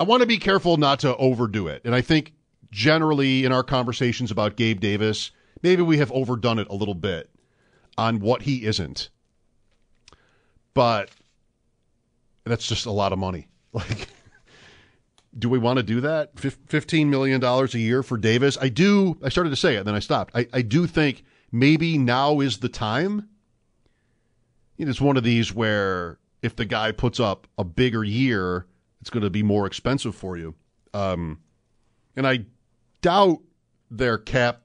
I 0.00 0.04
want 0.04 0.20
to 0.22 0.26
be 0.26 0.38
careful 0.38 0.76
not 0.76 1.00
to 1.00 1.16
overdo 1.16 1.66
it. 1.68 1.82
And 1.84 1.94
I 1.94 2.00
think 2.00 2.34
generally 2.70 3.44
in 3.44 3.52
our 3.52 3.64
conversations 3.64 4.30
about 4.30 4.56
Gabe 4.56 4.80
Davis, 4.80 5.32
maybe 5.62 5.82
we 5.82 5.98
have 5.98 6.12
overdone 6.12 6.58
it 6.58 6.68
a 6.68 6.74
little 6.74 6.94
bit 6.94 7.30
on 7.96 8.20
what 8.20 8.42
he 8.42 8.64
isn't. 8.64 9.10
But 10.74 11.10
that's 12.44 12.66
just 12.66 12.86
a 12.86 12.92
lot 12.92 13.12
of 13.12 13.18
money. 13.18 13.48
Like, 13.74 14.08
do 15.38 15.50
we 15.50 15.58
want 15.58 15.76
to 15.76 15.82
do 15.82 16.00
that? 16.00 16.38
Fif- 16.38 16.66
$15 16.66 17.08
million 17.08 17.44
a 17.44 17.66
year 17.76 18.02
for 18.02 18.16
Davis? 18.16 18.56
I 18.60 18.70
do. 18.70 19.18
I 19.22 19.28
started 19.28 19.50
to 19.50 19.56
say 19.56 19.76
it, 19.76 19.84
then 19.84 19.94
I 19.94 19.98
stopped. 19.98 20.34
I, 20.34 20.48
I 20.54 20.62
do 20.62 20.86
think 20.86 21.22
maybe 21.52 21.98
now 21.98 22.40
is 22.40 22.58
the 22.58 22.68
time. 22.70 23.28
It's 24.78 25.00
one 25.02 25.18
of 25.18 25.22
these 25.22 25.54
where 25.54 26.18
if 26.40 26.56
the 26.56 26.64
guy 26.64 26.92
puts 26.92 27.20
up 27.20 27.46
a 27.58 27.62
bigger 27.62 28.02
year, 28.02 28.66
it's 29.00 29.10
going 29.10 29.22
to 29.22 29.30
be 29.30 29.42
more 29.42 29.66
expensive 29.66 30.14
for 30.14 30.36
you. 30.36 30.54
Um, 30.94 31.40
and 32.16 32.26
I 32.26 32.46
doubt 33.00 33.40
their 33.90 34.18
cap 34.18 34.62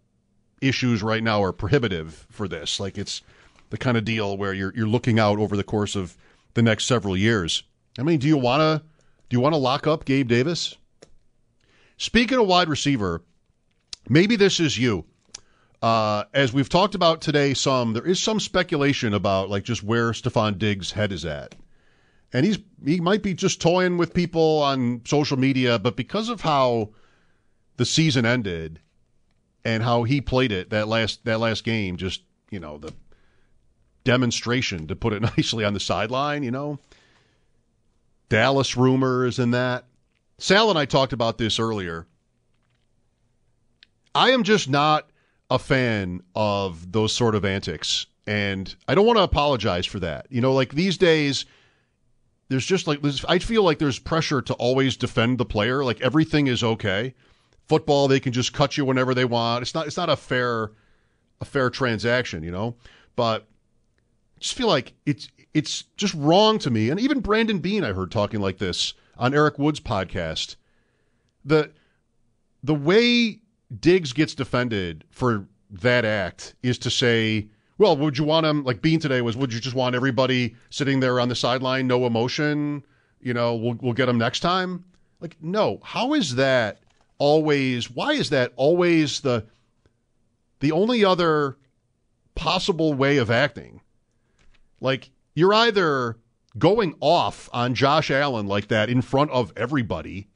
issues 0.62 1.04
right 1.04 1.24
now 1.24 1.44
are 1.44 1.52
prohibitive 1.52 2.26
for 2.30 2.48
this. 2.48 2.80
Like 2.80 2.98
it's 2.98 3.22
the 3.70 3.78
kind 3.78 3.98
of 3.98 4.06
deal 4.06 4.38
where 4.38 4.54
you're 4.54 4.74
you're 4.76 4.88
looking 4.88 5.20
out 5.20 5.40
over 5.40 5.58
the 5.58 5.64
course 5.64 5.96
of 5.96 6.16
the 6.54 6.62
next 6.62 6.86
several 6.86 7.18
years. 7.18 7.64
I 7.98 8.04
mean, 8.04 8.20
do 8.20 8.28
you 8.28 8.38
want 8.38 8.62
to 8.62 8.86
do 9.30 9.36
you 9.36 9.40
want 9.40 9.54
to 9.54 9.60
lock 9.60 9.88
up 9.88 10.06
Gabe 10.06 10.28
Davis? 10.28 10.78
Speaking 11.98 12.40
of 12.40 12.48
wide 12.48 12.70
receiver, 12.70 13.22
maybe 14.10 14.36
this 14.36 14.60
is 14.60 14.78
you. 14.78 15.06
Uh, 15.82 16.24
as 16.34 16.54
we've 16.54 16.70
talked 16.70 16.96
about 16.96 17.22
today, 17.22 17.54
some 17.54 17.94
there 17.94 18.06
is 18.06 18.20
some 18.20 18.40
speculation 18.40 19.14
about 19.14 19.50
like 19.50 19.64
just 19.64 19.84
where 19.84 20.12
Stefon 20.12 20.58
Diggs' 20.58 20.92
head 20.92 21.12
is 21.12 21.26
at, 21.26 21.56
and 22.34 22.46
he's 22.46 22.58
he 22.84 23.00
might 23.00 23.24
be 23.24 23.34
just 23.34 23.62
toying 23.62 23.98
with 23.98 24.14
people 24.14 24.62
on 24.62 25.02
social 25.06 25.38
media, 25.38 25.80
but 25.80 25.96
because 25.96 26.30
of 26.30 26.42
how 26.42 26.90
the 27.78 27.86
season 27.86 28.26
ended 28.26 28.80
and 29.64 29.84
how 29.84 30.04
he 30.04 30.20
played 30.20 30.52
it 30.52 30.72
that 30.72 30.88
last 30.88 31.24
that 31.26 31.40
last 31.40 31.64
game, 31.64 31.96
just 31.96 32.24
you 32.50 32.60
know 32.60 32.78
the 32.80 32.94
demonstration 34.04 34.88
to 34.88 34.96
put 34.96 35.14
it 35.14 35.22
nicely 35.38 35.64
on 35.64 35.74
the 35.74 35.80
sideline, 35.80 36.44
you 36.44 36.52
know. 36.52 36.80
Dallas 38.30 38.76
rumors 38.76 39.38
and 39.38 39.54
that. 39.54 39.86
Sal 40.40 40.72
and 40.72 40.80
I 40.80 40.86
talked 40.86 41.14
about 41.14 41.38
this 41.38 41.60
earlier. 41.60 42.08
I 44.16 44.32
am 44.32 44.44
just 44.44 44.70
not 44.70 45.10
a 45.50 45.60
fan 45.60 46.22
of 46.36 46.92
those 46.92 47.14
sort 47.14 47.36
of 47.36 47.46
antics. 47.46 48.08
And 48.26 48.74
I 48.88 48.96
don't 48.96 49.06
want 49.06 49.18
to 49.18 49.24
apologize 49.24 49.86
for 49.86 50.00
that. 50.00 50.28
You 50.30 50.42
know, 50.42 50.54
like 50.54 50.74
these 50.74 50.98
days, 50.98 51.46
there's 52.50 52.66
just 52.66 52.88
like, 52.88 53.02
there's, 53.02 53.24
I 53.26 53.40
feel 53.40 53.64
like 53.64 53.80
there's 53.80 54.00
pressure 54.00 54.42
to 54.42 54.54
always 54.56 54.98
defend 54.98 55.38
the 55.38 55.46
player. 55.46 55.84
Like 55.84 56.02
everything 56.02 56.48
is 56.48 56.64
okay. 56.64 57.14
Football, 57.68 58.08
they 58.08 58.20
can 58.20 58.34
just 58.34 58.54
cut 58.54 58.78
you 58.78 58.86
whenever 58.86 59.14
they 59.14 59.26
want. 59.26 59.62
It's 59.62 59.74
not, 59.74 59.88
it's 59.88 59.98
not 59.98 60.10
a 60.10 60.16
fair, 60.16 60.72
a 61.42 61.46
fair 61.46 61.70
transaction, 61.70 62.44
you 62.44 62.52
know? 62.52 62.76
But 63.16 63.48
I 64.36 64.40
just 64.40 64.56
feel 64.56 64.68
like 64.68 64.94
it's, 65.06 65.30
it's 65.54 65.84
just 65.98 66.14
wrong 66.16 66.60
to 66.60 66.70
me. 66.70 66.90
And 66.90 67.00
even 67.00 67.22
Brandon 67.22 67.60
Beane, 67.60 67.84
I 67.84 67.94
heard 67.94 68.12
talking 68.12 68.42
like 68.42 68.58
this 68.58 68.94
on 69.18 69.34
Eric 69.34 69.58
Wood's 69.58 69.80
podcast. 69.80 70.56
The, 71.46 71.72
the 72.64 72.76
way 72.76 73.40
Diggs 73.80 74.14
gets 74.14 74.36
defended 74.36 75.06
for 75.10 75.48
that 75.70 76.06
act 76.06 76.56
is 76.62 76.78
to 76.80 76.90
say, 76.90 77.48
well, 77.84 77.98
would 77.98 78.18
you 78.18 78.24
want 78.24 78.46
him 78.46 78.64
like 78.64 78.82
Beane 78.82 79.02
today 79.02 79.22
was? 79.22 79.36
Would 79.36 79.52
you 79.52 79.60
just 79.60 79.76
want 79.76 79.94
everybody 79.94 80.56
sitting 80.70 81.02
there 81.02 81.20
on 81.20 81.28
the 81.28 81.36
sideline, 81.36 81.86
no 81.86 82.06
emotion? 82.06 82.86
You 83.20 83.34
know, 83.34 83.56
we'll 83.56 83.78
we'll 83.82 83.94
get 83.94 84.08
him 84.08 84.18
next 84.18 84.40
time. 84.40 84.86
Like, 85.20 85.36
no. 85.42 85.82
How 85.84 86.14
is 86.14 86.36
that 86.36 86.80
always? 87.18 87.92
Why 87.92 88.14
is 88.14 88.30
that 88.30 88.54
always 88.56 89.20
the 89.20 89.46
the 90.62 90.72
only 90.72 91.04
other 91.04 91.58
possible 92.36 92.94
way 92.94 93.18
of 93.18 93.30
acting? 93.30 93.82
Like, 94.80 95.10
you're 95.36 95.54
either 95.54 96.18
going 96.58 96.96
off 97.02 97.50
on 97.52 97.76
Josh 97.76 98.10
Allen 98.10 98.48
like 98.48 98.70
that 98.70 98.90
in 98.90 99.02
front 99.02 99.30
of 99.32 99.52
everybody, 99.58 100.30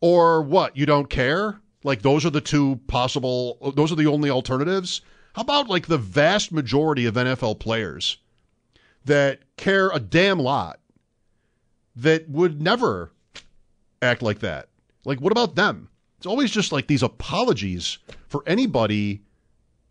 or 0.00 0.42
what? 0.42 0.76
You 0.76 0.86
don't 0.86 1.08
care? 1.08 1.60
Like 1.84 2.02
those 2.02 2.26
are 2.26 2.30
the 2.30 2.40
two 2.40 2.80
possible 2.88 3.72
those 3.76 3.92
are 3.92 3.96
the 3.96 4.08
only 4.08 4.28
alternatives? 4.28 5.02
How 5.38 5.42
about 5.42 5.68
like 5.68 5.86
the 5.86 5.98
vast 5.98 6.50
majority 6.50 7.06
of 7.06 7.14
NFL 7.14 7.60
players 7.60 8.16
that 9.04 9.38
care 9.56 9.88
a 9.90 10.00
damn 10.00 10.40
lot 10.40 10.80
that 11.94 12.28
would 12.28 12.60
never 12.60 13.12
act 14.02 14.20
like 14.20 14.40
that? 14.40 14.68
Like 15.04 15.20
what 15.20 15.30
about 15.30 15.54
them? 15.54 15.90
It's 16.16 16.26
always 16.26 16.50
just 16.50 16.72
like 16.72 16.88
these 16.88 17.04
apologies 17.04 17.98
for 18.26 18.42
anybody 18.48 19.22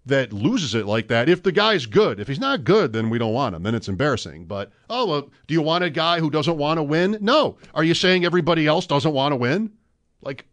that 0.06 0.34
loses 0.34 0.76
it 0.76 0.86
like 0.86 1.08
that. 1.08 1.30
If 1.30 1.44
the 1.44 1.54
guy's 1.54 1.86
good, 1.86 2.20
if 2.20 2.28
he's 2.28 2.42
not 2.42 2.66
good, 2.66 2.92
then 2.92 3.10
we 3.10 3.18
don't 3.18 3.32
want 3.32 3.56
him. 3.56 3.64
Then 3.64 3.74
it's 3.74 3.88
embarrassing. 3.88 4.48
But 4.48 4.74
oh, 4.90 5.06
well, 5.06 5.30
do 5.48 5.54
you 5.54 5.62
want 5.62 5.86
a 5.86 5.90
guy 5.90 6.20
who 6.20 6.30
doesn't 6.30 6.58
want 6.58 6.78
to 6.78 6.84
win? 6.84 7.20
No. 7.22 7.56
Are 7.74 7.86
you 7.86 7.94
saying 7.94 8.26
everybody 8.26 8.68
else 8.68 8.86
doesn't 8.86 9.14
want 9.14 9.32
to 9.32 9.38
win? 9.38 9.72
Like 10.22 10.44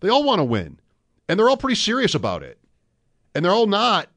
they 0.00 0.08
all 0.08 0.24
want 0.24 0.38
to 0.38 0.44
win, 0.44 0.80
and 1.28 1.38
they're 1.38 1.50
all 1.50 1.58
pretty 1.58 1.76
serious 1.76 2.14
about 2.14 2.42
it, 2.42 2.58
and 3.34 3.44
they're 3.44 3.52
all 3.52 3.66
not 3.66 4.08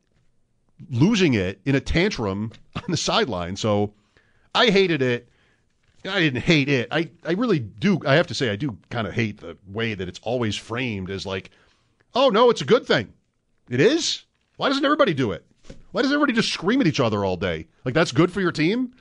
losing 0.89 1.33
it 1.33 1.61
in 1.65 1.75
a 1.75 1.79
tantrum 1.79 2.51
on 2.75 2.83
the 2.89 2.97
sideline. 2.97 3.55
So 3.55 3.93
I 4.55 4.67
hated 4.67 5.01
it. 5.01 5.29
I 6.03 6.19
didn't 6.19 6.41
hate 6.41 6.67
it. 6.67 6.87
I, 6.91 7.11
I 7.25 7.33
really 7.33 7.59
do. 7.59 7.99
I 8.07 8.15
have 8.15 8.27
to 8.27 8.33
say, 8.33 8.49
I 8.49 8.55
do 8.55 8.77
kind 8.89 9.07
of 9.07 9.13
hate 9.13 9.39
the 9.39 9.57
way 9.67 9.93
that 9.93 10.07
it's 10.07 10.19
always 10.23 10.55
framed 10.55 11.09
as 11.11 11.25
like, 11.25 11.51
oh, 12.15 12.29
no, 12.29 12.49
it's 12.49 12.61
a 12.61 12.65
good 12.65 12.87
thing. 12.87 13.13
It 13.69 13.79
is? 13.79 14.23
Why 14.57 14.69
doesn't 14.69 14.83
everybody 14.83 15.13
do 15.13 15.31
it? 15.31 15.45
Why 15.91 16.01
does 16.01 16.11
everybody 16.11 16.33
just 16.33 16.51
scream 16.51 16.81
at 16.81 16.87
each 16.87 16.99
other 16.99 17.23
all 17.23 17.37
day? 17.37 17.67
Like, 17.85 17.93
that's 17.93 18.11
good 18.11 18.31
for 18.31 18.41
your 18.41 18.51
team? 18.51 18.93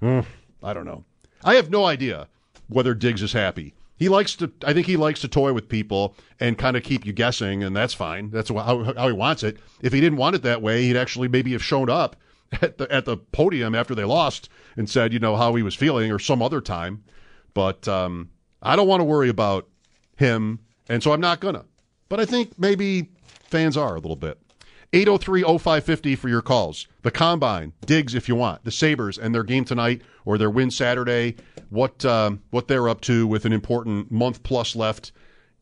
Mm, 0.00 0.24
I 0.62 0.72
don't 0.72 0.86
know. 0.86 1.04
I 1.44 1.54
have 1.56 1.70
no 1.70 1.84
idea 1.84 2.28
whether 2.68 2.94
Diggs 2.94 3.22
is 3.22 3.32
happy. 3.32 3.74
He 4.02 4.08
likes 4.08 4.34
to, 4.34 4.50
I 4.64 4.72
think 4.72 4.88
he 4.88 4.96
likes 4.96 5.20
to 5.20 5.28
toy 5.28 5.52
with 5.52 5.68
people 5.68 6.16
and 6.40 6.58
kind 6.58 6.76
of 6.76 6.82
keep 6.82 7.06
you 7.06 7.12
guessing, 7.12 7.62
and 7.62 7.76
that's 7.76 7.94
fine. 7.94 8.30
That's 8.30 8.48
how, 8.48 8.82
how 8.82 9.06
he 9.06 9.12
wants 9.12 9.44
it. 9.44 9.58
If 9.80 9.92
he 9.92 10.00
didn't 10.00 10.18
want 10.18 10.34
it 10.34 10.42
that 10.42 10.60
way, 10.60 10.82
he'd 10.82 10.96
actually 10.96 11.28
maybe 11.28 11.52
have 11.52 11.62
shown 11.62 11.88
up 11.88 12.16
at 12.60 12.78
the 12.78 12.92
at 12.92 13.04
the 13.04 13.16
podium 13.16 13.76
after 13.76 13.94
they 13.94 14.02
lost 14.02 14.48
and 14.76 14.90
said, 14.90 15.12
you 15.12 15.20
know, 15.20 15.36
how 15.36 15.54
he 15.54 15.62
was 15.62 15.76
feeling 15.76 16.10
or 16.10 16.18
some 16.18 16.42
other 16.42 16.60
time. 16.60 17.04
But 17.54 17.86
um, 17.86 18.30
I 18.60 18.74
don't 18.74 18.88
want 18.88 19.02
to 19.02 19.04
worry 19.04 19.28
about 19.28 19.68
him, 20.16 20.58
and 20.88 21.00
so 21.00 21.12
I'm 21.12 21.20
not 21.20 21.38
gonna. 21.38 21.64
But 22.08 22.18
I 22.18 22.24
think 22.24 22.58
maybe 22.58 23.08
fans 23.44 23.76
are 23.76 23.94
a 23.94 24.00
little 24.00 24.16
bit. 24.16 24.36
803-0550 24.92 26.18
for 26.18 26.28
your 26.28 26.42
calls. 26.42 26.86
The 27.02 27.10
Combine, 27.10 27.72
Diggs 27.86 28.14
if 28.14 28.28
you 28.28 28.34
want. 28.34 28.64
The 28.64 28.70
Sabres 28.70 29.16
and 29.16 29.34
their 29.34 29.42
game 29.42 29.64
tonight 29.64 30.02
or 30.24 30.36
their 30.36 30.50
win 30.50 30.70
Saturday. 30.70 31.36
What 31.70 32.04
um, 32.04 32.42
what 32.50 32.68
they're 32.68 32.88
up 32.88 33.00
to 33.02 33.26
with 33.26 33.46
an 33.46 33.52
important 33.52 34.10
month 34.10 34.42
plus 34.42 34.76
left 34.76 35.12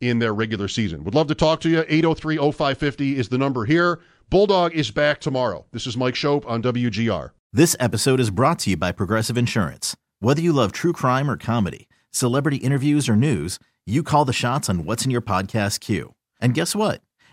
in 0.01 0.19
their 0.19 0.33
regular 0.33 0.67
season. 0.67 1.03
Would 1.03 1.15
love 1.15 1.27
to 1.27 1.35
talk 1.35 1.61
to 1.61 1.69
you. 1.69 1.83
803-0550 1.83 3.15
is 3.15 3.29
the 3.29 3.37
number 3.37 3.65
here. 3.65 4.01
Bulldog 4.29 4.73
is 4.73 4.91
back 4.91 5.21
tomorrow. 5.21 5.65
This 5.71 5.85
is 5.85 5.95
Mike 5.95 6.15
Schopp 6.15 6.45
on 6.47 6.61
WGR. 6.63 7.31
This 7.53 7.75
episode 7.79 8.19
is 8.19 8.31
brought 8.31 8.59
to 8.59 8.71
you 8.71 8.77
by 8.77 8.91
Progressive 8.91 9.37
Insurance. 9.37 9.95
Whether 10.19 10.41
you 10.41 10.53
love 10.53 10.71
true 10.71 10.93
crime 10.93 11.29
or 11.29 11.37
comedy, 11.37 11.87
celebrity 12.11 12.57
interviews 12.57 13.07
or 13.07 13.15
news, 13.15 13.59
you 13.85 14.03
call 14.03 14.25
the 14.25 14.33
shots 14.33 14.69
on 14.69 14.85
what's 14.85 15.05
in 15.05 15.11
your 15.11 15.21
podcast 15.21 15.79
queue. 15.79 16.15
And 16.39 16.53
guess 16.53 16.75
what? 16.75 17.01